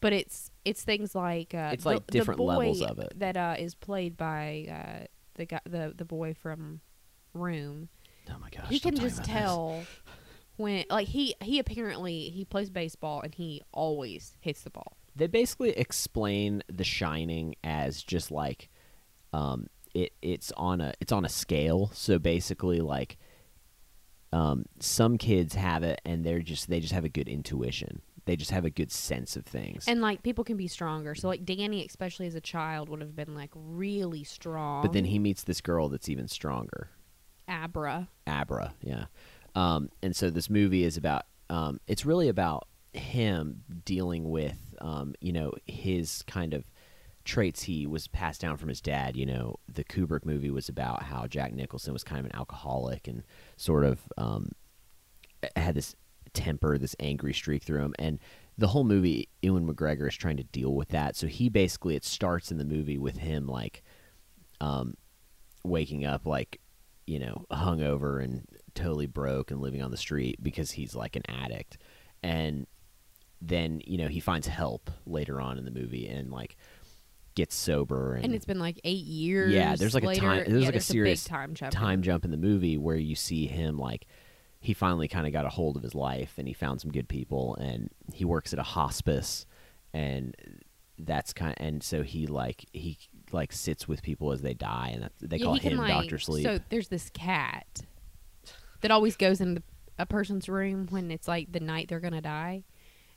[0.00, 3.18] But it's it's things like uh, It's the- like the different boy levels of it.
[3.18, 6.80] that uh, is played by uh, the guy the the boy from
[7.32, 7.88] Room.
[8.30, 8.68] Oh my gosh!
[8.68, 9.34] he can just about this.
[9.34, 9.82] tell
[10.56, 14.96] when like he he apparently he plays baseball and he always hits the ball.
[15.16, 18.68] They basically explain The Shining as just like
[19.32, 21.90] um, it it's on a it's on a scale.
[21.94, 23.16] So basically, like
[24.32, 28.02] um, some kids have it, and they're just they just have a good intuition.
[28.26, 29.84] They just have a good sense of things.
[29.86, 31.14] And like people can be stronger.
[31.14, 34.82] So like Danny, especially as a child, would have been like really strong.
[34.82, 36.88] but then he meets this girl that's even stronger.
[37.46, 38.08] Abra.
[38.26, 39.04] Abra, yeah.
[39.54, 41.26] Um, and so this movie is about.
[41.50, 46.64] Um, it's really about him dealing with, um, you know, his kind of
[47.24, 49.16] traits he was passed down from his dad.
[49.16, 53.08] You know, the Kubrick movie was about how Jack Nicholson was kind of an alcoholic
[53.08, 53.22] and
[53.56, 54.52] sort of um,
[55.56, 55.94] had this
[56.32, 58.18] temper, this angry streak through him, and
[58.56, 61.16] the whole movie, Ewan McGregor is trying to deal with that.
[61.16, 63.82] So he basically, it starts in the movie with him like,
[64.60, 64.96] um,
[65.64, 66.60] waking up like,
[67.06, 71.22] you know, hungover and totally broke and living on the street because he's like an
[71.28, 71.78] addict,
[72.22, 72.66] and
[73.46, 76.56] then you know he finds help later on in the movie and like
[77.34, 79.52] gets sober and, And it's been like eight years.
[79.52, 81.72] Yeah, there's like a time- there's Yeah, like a serious time jump.
[81.72, 84.06] time jump in the movie where you see him like
[84.60, 87.08] he finally kind of got a hold of his life and he found some good
[87.08, 89.46] people and he works at a hospice
[89.92, 90.34] and
[90.96, 92.96] that's kind and so he like he
[93.32, 96.18] like sits with people as they die and that, they Yeah, call him like- Doctor
[96.18, 96.44] Sleep.
[96.46, 97.82] So there's this cat
[98.80, 99.62] that always goes in the,
[99.98, 102.62] a person's room when it's like the night they're gonna die.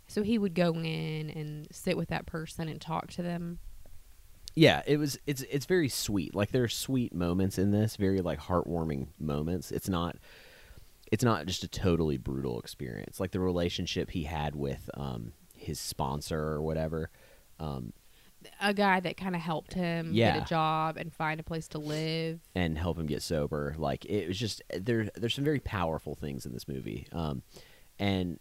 [0.07, 3.59] So he would go in and sit with that person and talk to them.
[4.55, 6.33] yeah, it was it's it's very sweet.
[6.33, 9.71] Like there are sweet moments in this, very like heartwarming moments.
[9.71, 10.15] It's not
[11.11, 13.19] it's not just a totally brutal experience.
[13.19, 17.09] Like the relationship he had with um his sponsor or whatever.
[17.59, 17.93] Um
[18.61, 20.33] A guy that kind of helped him Yeah.
[20.35, 22.39] get a job and find a place to live.
[22.55, 23.75] and help him get sober.
[23.77, 25.09] Like it was just there.
[25.15, 27.41] There's some very powerful things in this movie, um,
[27.99, 28.39] and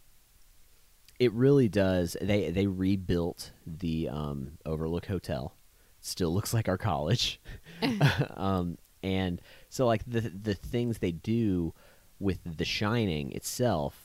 [1.18, 2.16] it really does.
[2.20, 5.54] They they rebuilt the um, Overlook Hotel.
[6.00, 7.40] Still looks like our college,
[8.36, 11.74] um, and so like the the things they do
[12.18, 14.02] with The Shining itself.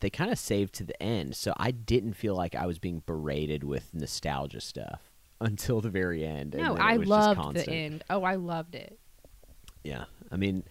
[0.00, 3.02] They kind of saved to the end, so I didn't feel like I was being
[3.06, 5.00] berated with nostalgia stuff
[5.40, 6.54] until the very end.
[6.54, 8.04] No, I loved the end.
[8.10, 8.98] Oh, I loved it.
[9.84, 10.64] Yeah, I mean,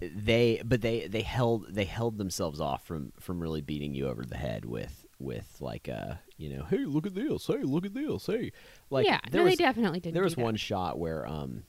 [0.00, 4.24] they but they they held they held themselves off from from really beating you over
[4.24, 7.94] the head with with like uh you know, hey, look at this, hey, look at
[7.94, 8.50] this, hey,
[8.90, 10.14] like yeah, there no, was they definitely didn't.
[10.14, 10.42] there was that.
[10.42, 11.62] one shot where um,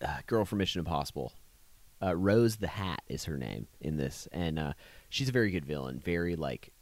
[0.00, 1.32] uh, girl from Mission Impossible,
[2.00, 4.72] uh, Rose the Hat is her name in this, and uh,
[5.08, 6.72] she's a very good villain, very like,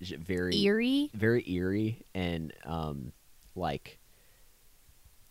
[0.00, 1.10] very eerie.
[1.12, 3.12] very eerie and um,
[3.54, 3.98] like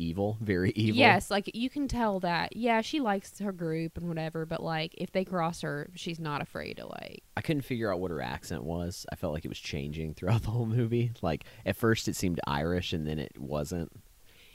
[0.02, 0.98] evil, very evil.
[0.98, 2.56] Yes, like you can tell that.
[2.56, 6.42] Yeah, she likes her group and whatever, but like if they cross her, she's not
[6.42, 7.24] afraid to like.
[7.38, 9.06] I couldn't figure out what her accent was.
[9.12, 11.12] I felt like it was changing throughout the whole movie.
[11.22, 13.92] Like at first it seemed Irish and then it wasn't.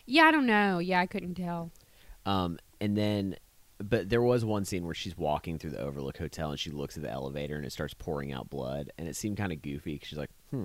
[0.04, 0.78] Yeah, I don't know.
[0.78, 1.70] Yeah, I couldn't tell.
[2.24, 3.36] Um, and then,
[3.78, 6.96] but there was one scene where she's walking through the Overlook Hotel and she looks
[6.96, 10.00] at the elevator and it starts pouring out blood and it seemed kind of goofy
[10.02, 10.64] she's like, hmm,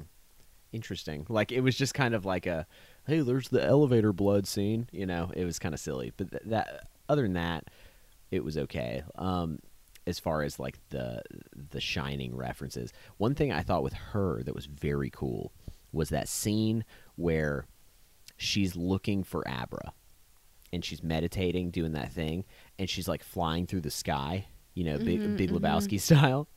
[0.71, 1.25] interesting.
[1.29, 2.65] Like it was just kind of like a,
[3.07, 4.87] hey, there's the elevator blood scene.
[4.91, 6.11] You know, it was kind of silly.
[6.15, 7.65] But th- that, other than that,
[8.31, 9.03] it was okay.
[9.15, 9.59] Um,
[10.07, 11.21] as far as like the
[11.71, 15.51] the shining references, one thing I thought with her that was very cool
[15.91, 16.83] was that scene
[17.15, 17.65] where
[18.37, 19.93] she's looking for Abra
[20.73, 22.45] and she's meditating, doing that thing,
[22.79, 25.59] and she's like flying through the sky, you know, Big, Mhm, Big mhm.
[25.59, 26.47] Lebowski style.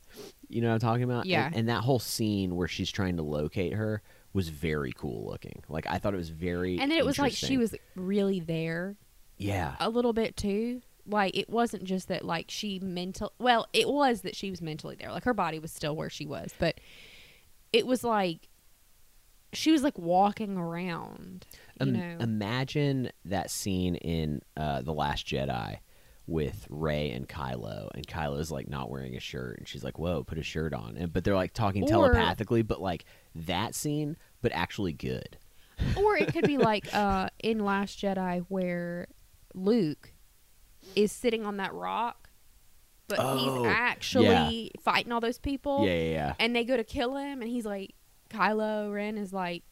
[0.49, 1.27] You know what I'm talking about?
[1.27, 1.47] Yeah.
[1.47, 4.03] And, and that whole scene where she's trying to locate her
[4.35, 5.63] was very cool looking.
[5.71, 6.79] Like I thought it was very.
[6.79, 8.97] And then it was like she was really there
[9.39, 9.77] Yeah.
[9.81, 10.83] a little bit too.
[11.07, 13.33] Like it wasn't just that like she mental.
[13.39, 15.11] Well, it was that she was mentally there.
[15.13, 16.81] Like her body was still where she was, but
[17.73, 18.49] it was like
[19.53, 21.47] she was like walking around.
[21.81, 22.17] Know.
[22.21, 25.79] Imagine that scene in uh, The Last Jedi
[26.27, 30.25] with Rey and Kylo, and Kylo's like not wearing a shirt, and she's like, "Whoa,
[30.25, 34.17] put a shirt on!" And but they're like talking Or- telepathically, but like that scene,
[34.41, 35.37] but actually good.
[35.97, 39.09] or it could be like uh in Last Jedi where
[39.55, 40.13] Luke
[40.95, 42.29] is sitting on that rock,
[43.09, 45.85] but Oh, he's actually fighting all those people.
[45.85, 46.35] Yeah, yeah, yeah.
[46.39, 47.95] and they go to kill him, and he's like,
[48.31, 49.65] Kylo Ren is like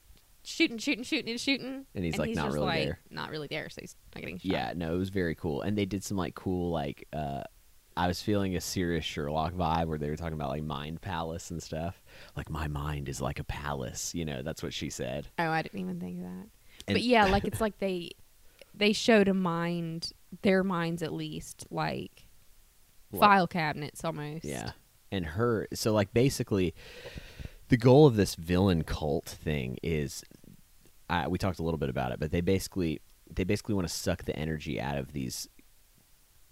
[0.44, 2.98] shooting, shooting, shooting, and shooting, And he's, like, not just really like, there.
[3.10, 4.44] not really there, so he's not getting shot.
[4.44, 7.06] Yeah, no, it was very cool, and they did some like cool like.
[7.12, 7.42] uh
[7.94, 11.50] I was feeling a serious Sherlock vibe where they were talking about like mind palace
[11.50, 12.02] and stuff.
[12.34, 14.40] Like my mind is like a palace, you know.
[14.40, 15.28] That's what she said.
[15.38, 16.30] Oh, I didn't even think of that.
[16.88, 18.12] And- but yeah, like it's like they
[18.74, 22.24] they showed a mind, their minds at least, like
[23.12, 24.46] Like- file cabinets almost.
[24.46, 24.70] Yeah.
[25.10, 26.74] And her so like basically
[27.72, 30.22] the goal of this villain cult thing is
[31.08, 33.00] uh, we talked a little bit about it, but they basically
[33.34, 35.48] they basically want to suck the energy out of these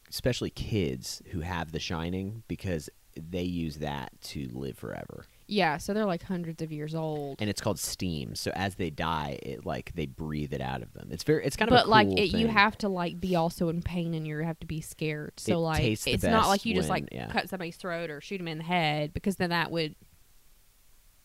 [0.09, 5.27] especially kids who have the shining because they use that to live forever.
[5.47, 7.37] Yeah, so they're like hundreds of years old.
[7.39, 8.35] And it's called steam.
[8.35, 11.11] So as they die, it like they breathe it out of them.
[11.11, 13.37] It's very it's kind of but a like cool it, you have to like be
[13.37, 15.35] also in pain and you have to be scared.
[15.37, 17.29] So It like it's not like you just like yeah.
[17.29, 19.97] cut somebody's throat or shoot them in the head because then that would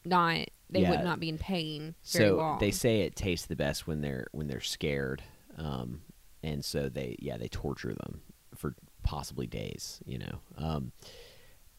[0.05, 0.89] not they Yeah.
[0.89, 2.59] would not be in pain very so long.
[2.59, 5.21] they say it tastes the best when they're when they're scared
[5.57, 6.01] um
[6.43, 8.21] and so they yeah they torture them
[8.55, 10.91] for possibly days you know um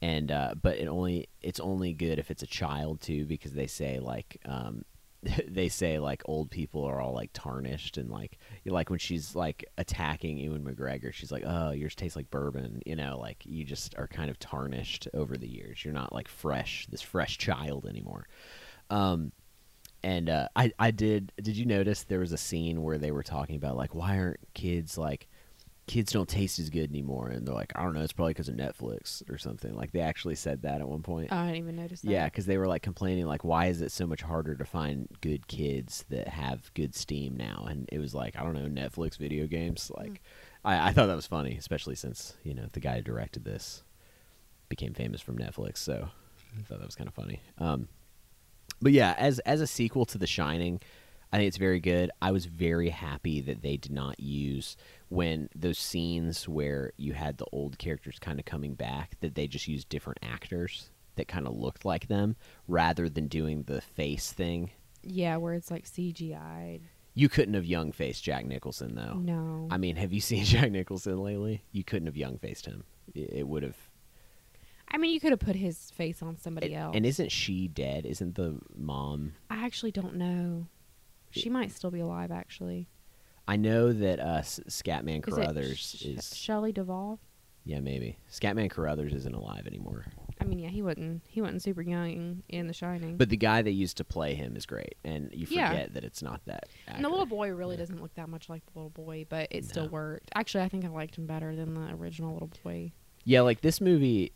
[0.03, 3.67] and uh but it only it's only good if it's a child too because they
[3.67, 4.85] say like um
[5.49, 9.65] they say like old people are all like tarnished and like like when she's like
[9.79, 13.95] attacking Ewan McGregor she's like oh yours tastes like bourbon you know like you just
[13.97, 15.85] are kind of tarnished over the years.
[15.85, 18.27] You're not like fresh this fresh child anymore.
[18.91, 19.33] Um
[20.03, 23.25] and uh, I I did did you notice there was a scene where they were
[23.25, 25.29] talking about like why aren't kids like
[25.87, 28.49] kids don't taste as good anymore and they're like I don't know it's probably because
[28.49, 29.75] of Netflix or something.
[29.75, 31.29] Like they actually said that at one point.
[31.31, 32.11] Oh, I didn't even notice that.
[32.11, 35.09] yeah because they were like complaining like why is it so much harder to find
[35.21, 37.67] good kids that have good steam now?
[37.69, 40.23] And it was like I don't know Netflix video games like
[40.65, 43.85] I, I thought that was funny especially since you know the guy who directed this
[44.69, 46.09] became famous from Netflix so
[46.59, 47.41] I thought that was kind of funny.
[47.59, 47.89] Um
[48.83, 50.81] but yeah, as as a sequel to The Shining,
[51.33, 52.11] I think it's very good.
[52.21, 54.77] I was very happy that they did not use
[55.09, 59.47] when those scenes where you had the old characters kind of coming back that they
[59.47, 62.37] just used different actors that kind of looked like them
[62.69, 64.71] rather than doing the face thing.
[65.03, 66.81] Yeah, where it's like CGI.
[67.15, 69.15] You couldn't have young faced Jack Nicholson though.
[69.15, 69.69] No.
[69.71, 71.63] I mean, have you seen Jack Nicholson lately?
[71.73, 72.85] You couldn't have young faced him.
[73.15, 73.77] It, it would have.
[74.89, 76.95] I mean, you could have put his face on somebody else.
[76.95, 78.07] And isn't she dead?
[78.07, 79.33] Isn't the mom?
[79.51, 80.67] I actually don't know.
[81.31, 82.31] She might still be alive.
[82.31, 82.89] Actually,
[83.49, 86.37] I know that uh, Scatman is Crothers it Sh- is.
[86.37, 87.21] Shelley Duvall?
[87.65, 88.17] Yeah, maybe.
[88.31, 90.05] Scatman Crothers isn't alive anymore.
[90.41, 91.23] I mean, yeah, he wasn't.
[91.27, 93.17] He wasn't super young in The Shining.
[93.17, 95.71] But the guy that used to play him is great, and you Yeah.
[95.71, 96.69] forget that it's not that.
[96.87, 99.65] and the little boy really doesn't look that much like the little boy, but it
[99.65, 100.31] still worked.
[100.35, 102.93] Actually, I think I liked him better than the original little boy.
[103.25, 104.33] Yeah, like this movie.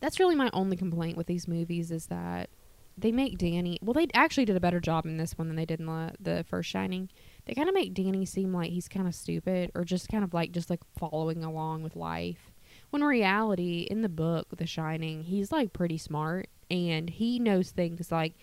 [0.00, 2.50] That's really my only complaint with these movies is that
[2.98, 3.78] they make Danny.
[3.82, 6.12] Well, they actually did a better job in this one than they did in the,
[6.18, 7.08] the first Shining.
[7.44, 10.32] They kind of make Danny seem like he's kind of stupid or just kind of
[10.32, 12.52] like just like following along with life.
[12.90, 18.10] When reality, in the book The Shining, he's like pretty smart and he knows things
[18.12, 18.34] like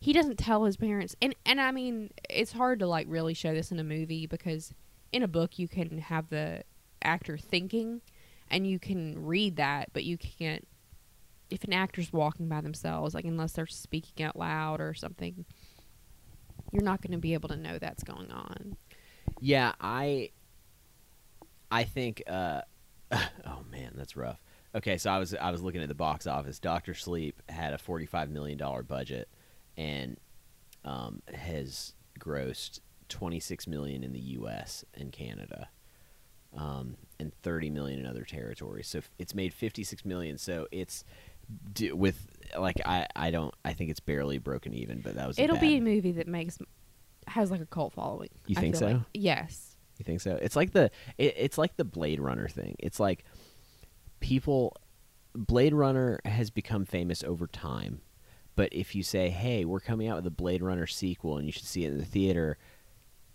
[0.00, 1.14] he doesn't tell his parents.
[1.22, 4.72] And and I mean, it's hard to like really show this in a movie because
[5.12, 6.62] in a book you can have the
[7.02, 8.00] actor thinking
[8.50, 10.66] and you can read that, but you can't
[11.50, 15.44] if an actor's walking by themselves, like unless they're speaking out loud or something,
[16.72, 18.76] you're not going to be able to know that's going on.
[19.40, 20.30] Yeah, I
[21.70, 22.62] I think uh
[23.12, 24.42] oh man, that's rough.
[24.74, 26.58] Okay, so I was I was looking at the box office.
[26.58, 29.28] Doctor Sleep had a 45 million dollar budget
[29.76, 30.18] and
[30.84, 35.68] um, has grossed 26 million in the US and Canada.
[36.56, 38.88] Um, and 30 million in other territories.
[38.88, 40.38] So it's made 56 million.
[40.38, 41.04] So it's
[41.92, 45.58] with like I I don't I think it's barely broken even, but that was It'll
[45.58, 46.58] be a movie that makes
[47.26, 48.30] has like a cult following.
[48.46, 48.86] You think so?
[48.86, 48.96] like.
[49.14, 49.76] Yes.
[49.98, 50.38] You think so?
[50.40, 52.76] It's like the it, it's like the Blade Runner thing.
[52.78, 53.24] It's like
[54.20, 54.76] people
[55.34, 58.00] Blade Runner has become famous over time.
[58.56, 61.52] But if you say, "Hey, we're coming out with a Blade Runner sequel and you
[61.52, 62.58] should see it in the theater,"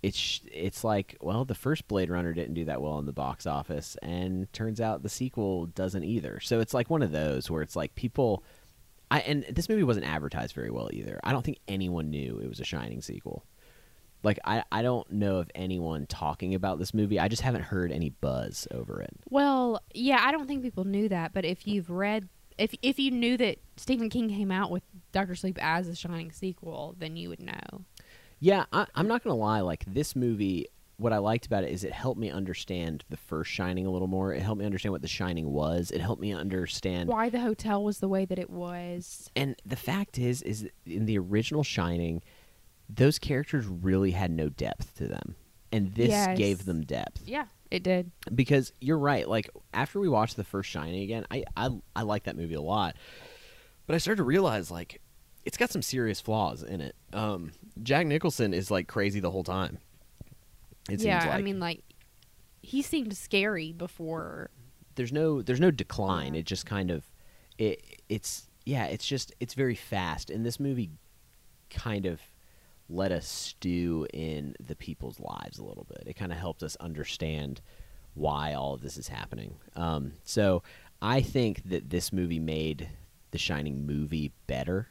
[0.03, 3.47] it's it's like, well, the first Blade Runner didn't do that well in the box
[3.47, 6.41] office and turns out the sequel doesn't either.
[6.41, 8.43] So it's like one of those where it's like people
[9.13, 11.19] I and this movie wasn't advertised very well either.
[11.23, 13.45] I don't think anyone knew it was a Shining sequel.
[14.23, 17.19] Like I, I don't know of anyone talking about this movie.
[17.19, 19.15] I just haven't heard any buzz over it.
[19.29, 23.11] Well, yeah, I don't think people knew that, but if you've read if if you
[23.11, 27.29] knew that Stephen King came out with Doctor Sleep as a Shining sequel, then you
[27.29, 27.85] would know.
[28.39, 29.61] Yeah, I, I'm not gonna lie.
[29.61, 30.65] Like this movie,
[30.97, 34.07] what I liked about it is it helped me understand the first Shining a little
[34.07, 34.33] more.
[34.33, 35.91] It helped me understand what the Shining was.
[35.91, 37.09] It helped me understand.
[37.09, 39.29] Why the hotel was the way that it was.
[39.35, 42.21] And the fact is, is in the original Shining,
[42.89, 45.35] those characters really had no depth to them,
[45.71, 46.37] and this Yes.
[46.37, 47.23] gave them depth.
[47.25, 48.11] Yeah, it did.
[48.35, 49.27] because you're right.
[49.27, 52.61] Like after we watched the first Shining again, I I I like that movie a
[52.61, 52.95] lot,
[53.87, 55.01] but I started to realize like
[55.43, 56.95] it's got some serious flaws in it.
[57.13, 59.79] Um, Jack Nicholson is like crazy the whole time.
[60.89, 61.83] It yeah, seems like I mean like
[62.61, 64.49] he seemed scary before
[64.95, 66.35] there's no there's no decline.
[66.35, 67.09] It just kind of
[67.57, 70.91] it it's yeah it's just it's very fast, and this movie
[71.69, 72.21] kind of
[72.89, 76.03] let us stew in the people's lives a little bit.
[76.05, 77.61] It kind of helped us understand
[78.13, 79.55] why all of this is happening.
[79.75, 80.61] Um, so
[81.01, 82.89] I think that this movie made
[83.31, 84.89] the Shining movie better,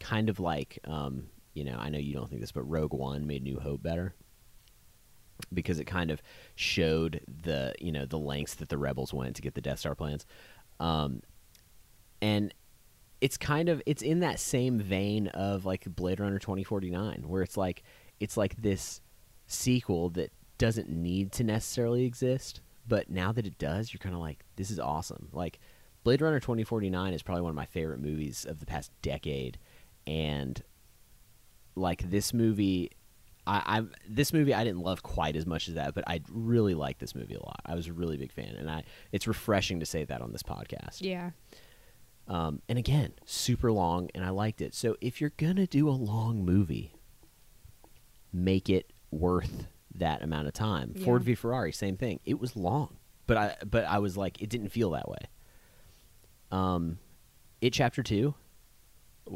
[0.00, 3.26] kind of like um, you know I know you don't think this, but Rogue One
[3.26, 4.14] made New Hope better
[5.52, 6.22] because it kind of
[6.54, 9.94] showed the you know the lengths that the rebels went to get the Death Star
[9.94, 10.26] plans,
[10.80, 11.22] um,
[12.20, 12.52] and
[13.20, 17.24] it's kind of it's in that same vein of like Blade Runner twenty forty nine,
[17.26, 17.82] where it's like
[18.20, 19.00] it's like this
[19.46, 24.20] sequel that doesn't need to necessarily exist, but now that it does, you're kind of
[24.20, 25.28] like this is awesome.
[25.32, 25.58] Like
[26.04, 28.90] Blade Runner twenty forty nine is probably one of my favorite movies of the past
[29.02, 29.58] decade,
[30.06, 30.62] and
[31.74, 32.90] like this movie
[33.46, 36.74] I, I this movie I didn't love quite as much as that, but I really
[36.74, 37.60] liked this movie a lot.
[37.64, 40.42] I was a really big fan, and I it's refreshing to say that on this
[40.42, 41.00] podcast.
[41.00, 41.30] Yeah.
[42.28, 44.74] Um, and again, super long, and I liked it.
[44.74, 46.94] So if you're gonna do a long movie,
[48.32, 50.92] make it worth that amount of time.
[50.94, 51.04] Yeah.
[51.04, 52.20] Ford v Ferrari, same thing.
[52.24, 55.28] It was long, but I but I was like, it didn't feel that way.
[56.50, 56.98] Um,
[57.60, 58.34] it chapter two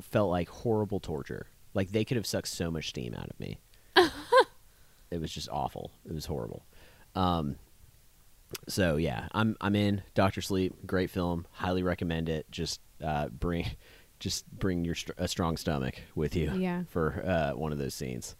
[0.03, 1.47] felt like horrible torture.
[1.75, 3.59] Like they could have sucked so much steam out of me.
[5.11, 5.91] it was just awful.
[6.09, 6.65] It was horrible.
[7.15, 7.57] Um,
[8.69, 10.75] so yeah, I'm I'm in Doctor Sleep.
[10.87, 11.47] Great film.
[11.53, 12.47] Highly recommend it.
[12.51, 13.67] Just uh, bring
[14.19, 16.83] just bring your str- a strong stomach with you Yeah.
[16.91, 18.37] for uh, one of those scenes.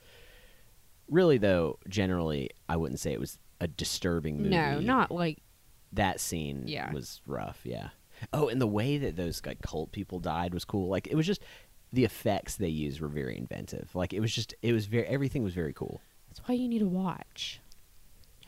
[1.09, 4.51] Really though, generally I wouldn't say it was a disturbing movie.
[4.51, 5.39] No, not like
[5.93, 6.93] that scene Yeah.
[6.93, 7.61] was rough.
[7.65, 7.89] Yeah.
[8.33, 10.89] Oh, and the way that those like cult people died was cool.
[10.89, 11.43] Like it was just
[11.93, 13.91] the effects they used were very inventive.
[13.95, 16.01] Like it was just it was very everything was very cool.
[16.29, 17.61] that's why you need to watch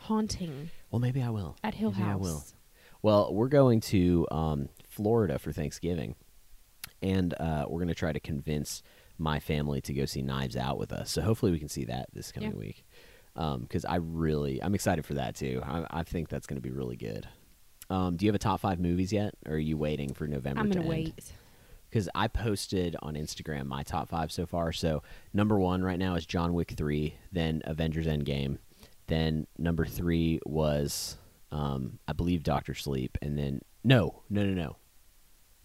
[0.00, 1.56] Haunting Well, maybe I will.
[1.62, 2.44] at Hill Maybe I will.
[3.02, 6.14] Well, we're going to um, Florida for Thanksgiving,
[7.00, 8.82] and uh, we're going to try to convince
[9.18, 11.10] my family to go see Knives Out with us.
[11.10, 12.56] So hopefully we can see that this coming Yeah.
[12.58, 12.84] week.
[13.34, 15.60] Because I really, I'm excited for that too.
[15.64, 17.26] I, I think that's going to be really good.
[17.90, 20.60] Um, do you have a top five movies yet, or are you waiting for November?
[20.60, 21.06] I'm to gonna end?
[21.16, 21.32] wait.
[21.92, 24.72] Because I posted on Instagram my top five so far.
[24.72, 25.02] So
[25.34, 28.56] number one right now is John Wick three, then Avengers Endgame,
[29.08, 31.18] then number three was
[31.50, 34.76] um, I believe Doctor Sleep, and then no, no, no, no.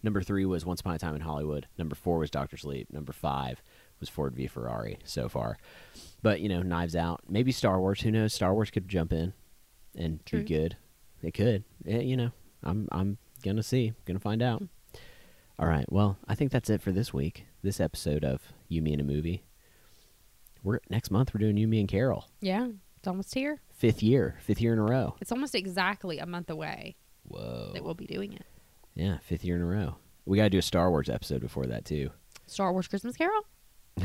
[0.02, 1.66] Number three was Once Upon a Time in Hollywood.
[1.78, 2.92] Number four was Doctor Sleep.
[2.92, 3.62] Number five
[3.98, 5.56] was Ford v Ferrari so far.
[6.22, 8.02] But you know, Knives Out, maybe Star Wars.
[8.02, 8.34] Who knows?
[8.34, 9.32] Star Wars could jump in
[9.96, 10.40] and True.
[10.40, 10.76] be good.
[11.22, 11.64] It could.
[11.86, 14.62] Eh, you know, I'm I'm gonna see, gonna find out.
[15.58, 15.90] All right.
[15.90, 17.46] Well, I think that's it for this week.
[17.62, 19.42] This episode of You Me and a Movie.
[20.62, 21.34] We're next month.
[21.34, 22.28] We're doing You Me and Carol.
[22.40, 23.60] Yeah, it's almost here.
[23.76, 25.16] Fifth year, fifth year in a row.
[25.20, 26.96] It's almost exactly a month away
[27.26, 27.70] Whoa.
[27.74, 28.44] that we'll be doing it.
[28.94, 29.96] Yeah, fifth year in a row.
[30.26, 32.10] We got to do a Star Wars episode before that too.
[32.46, 33.42] Star Wars Christmas Carol?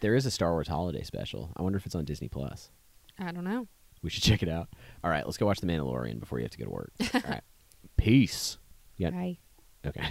[0.00, 1.50] There is a Star Wars holiday special.
[1.56, 2.70] I wonder if it's on Disney Plus.
[3.18, 3.66] I don't know.
[4.02, 4.68] We should check it out.
[5.02, 6.92] All right, let's go watch The Mandalorian before you have to go to work.
[7.14, 7.42] All right.
[7.96, 8.58] Peace.
[8.96, 9.10] Yeah.
[9.10, 9.38] Bye.
[9.86, 10.04] Okay.